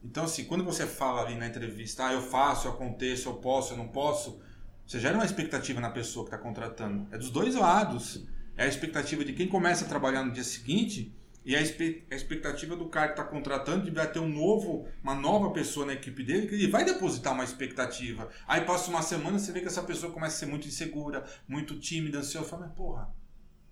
Então 0.04 0.24
assim, 0.24 0.44
quando 0.44 0.62
você 0.62 0.86
fala 0.86 1.22
ali 1.22 1.34
na 1.34 1.46
entrevista, 1.46 2.08
ah, 2.08 2.12
eu 2.12 2.20
faço, 2.20 2.68
eu 2.68 2.72
aconteço, 2.72 3.30
eu 3.30 3.36
posso, 3.36 3.72
eu 3.72 3.78
não 3.78 3.88
posso, 3.88 4.38
você 4.86 5.00
gera 5.00 5.14
uma 5.14 5.24
expectativa 5.24 5.80
na 5.80 5.88
pessoa 5.88 6.26
que 6.26 6.34
está 6.34 6.38
contratando. 6.38 7.08
É 7.10 7.16
dos 7.16 7.30
dois 7.30 7.54
lados. 7.54 8.22
É 8.54 8.64
a 8.64 8.68
expectativa 8.68 9.24
de 9.24 9.32
quem 9.32 9.48
começa 9.48 9.86
a 9.86 9.88
trabalhar 9.88 10.22
no 10.22 10.30
dia 10.30 10.44
seguinte 10.44 11.16
e 11.44 11.56
a 11.56 11.60
expectativa 11.60 12.76
do 12.76 12.86
cara 12.88 13.08
que 13.08 13.12
está 13.20 13.24
contratando 13.24 13.84
de 13.84 13.90
vai 13.90 14.10
ter 14.10 14.18
um 14.18 14.28
novo, 14.28 14.86
uma 15.02 15.14
nova 15.14 15.50
pessoa 15.50 15.86
na 15.86 15.94
equipe 15.94 16.22
dele 16.22 16.46
que 16.46 16.54
ele 16.54 16.68
vai 16.68 16.84
depositar 16.84 17.32
uma 17.32 17.44
expectativa. 17.44 18.28
Aí 18.46 18.60
passa 18.62 18.90
uma 18.90 19.00
semana 19.02 19.38
você 19.38 19.50
vê 19.50 19.60
que 19.60 19.66
essa 19.66 19.82
pessoa 19.82 20.12
começa 20.12 20.36
a 20.36 20.38
ser 20.40 20.46
muito 20.46 20.68
insegura, 20.68 21.24
muito 21.48 21.78
tímida, 21.78 22.18
ansiosa. 22.18 22.46
Fala, 22.48 22.66
mas 22.66 22.74
porra, 22.76 23.08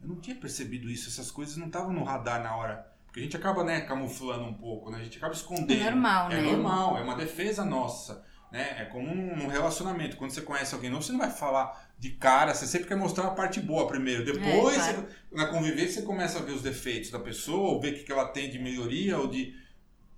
eu 0.01 0.09
não 0.09 0.17
tinha 0.17 0.37
percebido 0.37 0.89
isso, 0.89 1.09
essas 1.09 1.31
coisas 1.31 1.57
não 1.57 1.67
estavam 1.67 1.93
no 1.93 2.05
radar 2.05 2.43
na 2.43 2.57
hora. 2.57 2.87
Porque 3.07 3.21
a 3.21 3.23
gente 3.23 3.37
acaba, 3.37 3.65
né, 3.65 3.81
camuflando 3.83 4.45
um 4.45 4.55
pouco, 4.55 4.91
né? 4.91 4.99
A 4.99 5.03
gente 5.03 5.17
acaba 5.17 5.33
escondendo. 5.33 5.73
É 5.73 5.91
normal, 5.91 6.31
É 6.31 6.43
né? 6.43 6.53
normal, 6.53 6.99
é 6.99 7.03
uma 7.03 7.17
defesa 7.17 7.65
nossa. 7.65 8.23
Né? 8.51 8.77
É 8.83 8.85
como 8.87 9.15
num 9.15 9.47
relacionamento. 9.47 10.17
Quando 10.17 10.31
você 10.31 10.41
conhece 10.41 10.75
alguém 10.75 10.89
novo, 10.91 11.03
você 11.03 11.13
não 11.13 11.19
vai 11.19 11.31
falar 11.31 11.87
de 11.99 12.13
cara, 12.13 12.55
você 12.55 12.67
sempre 12.67 12.89
quer 12.89 12.97
mostrar 12.97 13.27
a 13.27 13.31
parte 13.33 13.61
boa 13.61 13.87
primeiro. 13.87 14.25
Depois, 14.25 14.77
É, 14.79 14.93
claro. 14.93 15.03
você- 15.09 15.17
na 15.37 15.47
convivência, 15.49 16.01
você 16.01 16.03
começa 16.07 16.39
a 16.39 16.43
ver 16.43 16.53
os 16.53 16.63
defeitos 16.63 17.11
da 17.11 17.19
pessoa, 17.19 17.71
ou 17.71 17.81
ver 17.81 17.93
o 17.93 17.97
que 17.97 18.05
que 18.05 18.13
ela 18.13 18.27
tem 18.29 18.49
de 18.51 18.59
melhoria, 18.59 19.19
ou 19.19 19.27
de. 19.29 19.55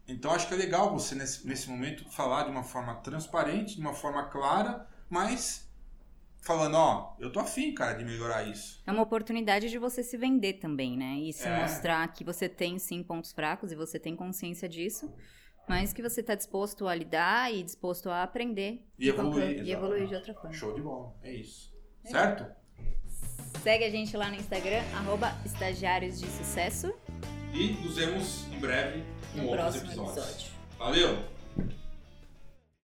Então, 0.06 0.30
acho 0.32 0.46
que 0.48 0.54
é 0.54 0.56
legal 0.56 0.92
você, 0.92 1.14
nesse, 1.14 1.46
nesse 1.46 1.68
momento, 1.68 2.08
falar 2.10 2.44
de 2.44 2.50
uma 2.50 2.62
forma 2.62 2.94
transparente, 2.96 3.74
de 3.76 3.80
uma 3.80 3.94
forma 3.94 4.24
clara, 4.28 4.86
mas 5.08 5.68
falando: 6.42 6.74
ó, 6.76 7.16
eu 7.18 7.30
tô 7.32 7.40
afim, 7.40 7.72
cara, 7.74 7.94
de 7.94 8.04
melhorar 8.04 8.44
isso. 8.48 8.80
É 8.86 8.92
uma 8.92 9.02
oportunidade 9.02 9.68
de 9.68 9.78
você 9.78 10.02
se 10.02 10.16
vender 10.16 10.54
também, 10.54 10.96
né? 10.96 11.16
E 11.18 11.32
se 11.32 11.46
É. 11.48 11.56
mostrar 11.62 12.06
que 12.12 12.22
você 12.24 12.48
tem 12.48 12.78
sim 12.78 13.02
pontos 13.02 13.32
fracos 13.32 13.72
e 13.72 13.74
você 13.76 13.98
tem 13.98 14.14
consciência 14.16 14.68
disso, 14.68 15.12
mas 15.70 15.92
que 15.92 16.02
você 16.02 16.20
está 16.20 16.35
disposto 16.35 16.88
a 16.88 16.94
lidar 16.96 17.54
e 17.54 17.62
disposto 17.62 18.11
a 18.11 18.24
aprender 18.24 18.85
E 18.98 19.09
evoluir, 19.09 19.64
e 19.64 19.70
evoluir 19.70 20.09
de 20.09 20.16
outra 20.16 20.35
forma. 20.35 20.52
Show 20.52 20.74
de 20.74 20.80
bola, 20.83 21.14
é 21.22 21.33
isso. 21.33 21.72
Certo? 22.04 22.44
Segue 23.62 23.85
a 23.85 23.90
gente 23.90 24.16
lá 24.16 24.28
no 24.30 24.35
Instagram, 24.35 24.83
arroba 24.96 25.33
estagiários 25.46 26.18
de 26.18 26.26
sucesso, 26.26 26.92
E 27.54 27.72
nos 27.85 27.94
vemos 27.96 28.46
em 28.52 28.59
breve 28.59 29.04
com 29.33 29.42
no 29.42 29.48
outros 29.48 29.76
próximo 29.76 29.87
episódios. 29.87 30.26
episódio. 30.26 30.50
Valeu! 30.76 31.89